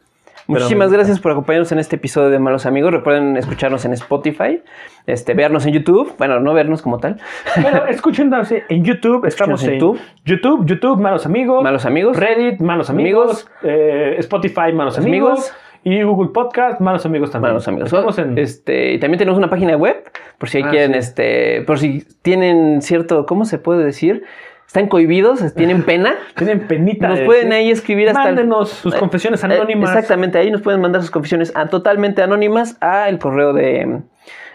[0.47, 0.97] muchísimas bueno.
[0.97, 2.91] gracias por acompañarnos en este episodio de Malos Amigos.
[2.91, 4.61] Recuerden escucharnos en Spotify,
[5.05, 6.13] este, vernos en YouTube.
[6.17, 7.19] Bueno, no vernos como tal.
[7.55, 9.25] Pero escúchenos en YouTube.
[9.25, 9.99] Estamos en en YouTube.
[10.25, 11.63] YouTube, YouTube, Malos Amigos.
[11.63, 12.17] Malos Amigos.
[12.17, 13.47] Reddit, Malos Amigos.
[13.63, 15.31] eh, Spotify, Malos Amigos.
[15.31, 15.53] Amigos.
[15.83, 17.51] Y Google Podcast, Malos Amigos también.
[17.53, 17.93] Malos Amigos.
[17.93, 18.37] Estamos en...
[18.37, 20.03] Este, y también tenemos una página web,
[20.37, 20.99] por si Ah, quieren, sí.
[20.99, 24.23] este, por si tienen cierto, ¿cómo se puede decir?
[24.67, 26.13] Están cohibidos, tienen pena.
[26.35, 27.07] Tienen penita.
[27.07, 29.89] Nos de pueden ahí escribir hasta Mándenos sus Eh, confesiones Eh, anónimas.
[29.91, 34.01] Exactamente, ahí nos pueden mandar sus confesiones a, totalmente anónimas a el correo de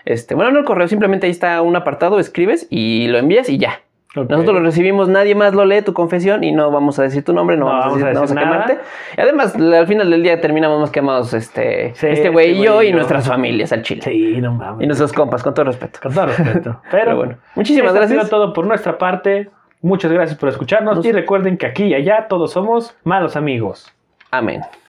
[0.05, 3.59] este, bueno, no el correo, simplemente ahí está un apartado, escribes y lo envías y
[3.59, 3.81] ya.
[4.15, 7.33] Nosotros lo recibimos, nadie más lo lee tu confesión y no vamos a decir tu
[7.33, 8.89] nombre, no, No vamos, a decir, vamos a no vamos a quemarte.
[9.17, 12.65] Y además, al final del día terminamos más quemados este, Sí, este güey este y
[12.65, 14.03] yo y nuestras familias al chile.
[14.03, 14.85] Sí, no mames.
[14.85, 15.99] Y nuestros compas, con todo respeto.
[16.03, 16.83] Con todo respeto.
[16.91, 18.27] Pero, Pero bueno, muchísimas esto ha gracias.
[18.29, 19.49] sido todo por nuestra parte.
[19.83, 20.97] Muchas gracias por escucharnos.
[20.97, 23.93] Nos- Y recuerden que aquí y allá todos somos malos amigos.
[24.31, 24.63] Amén.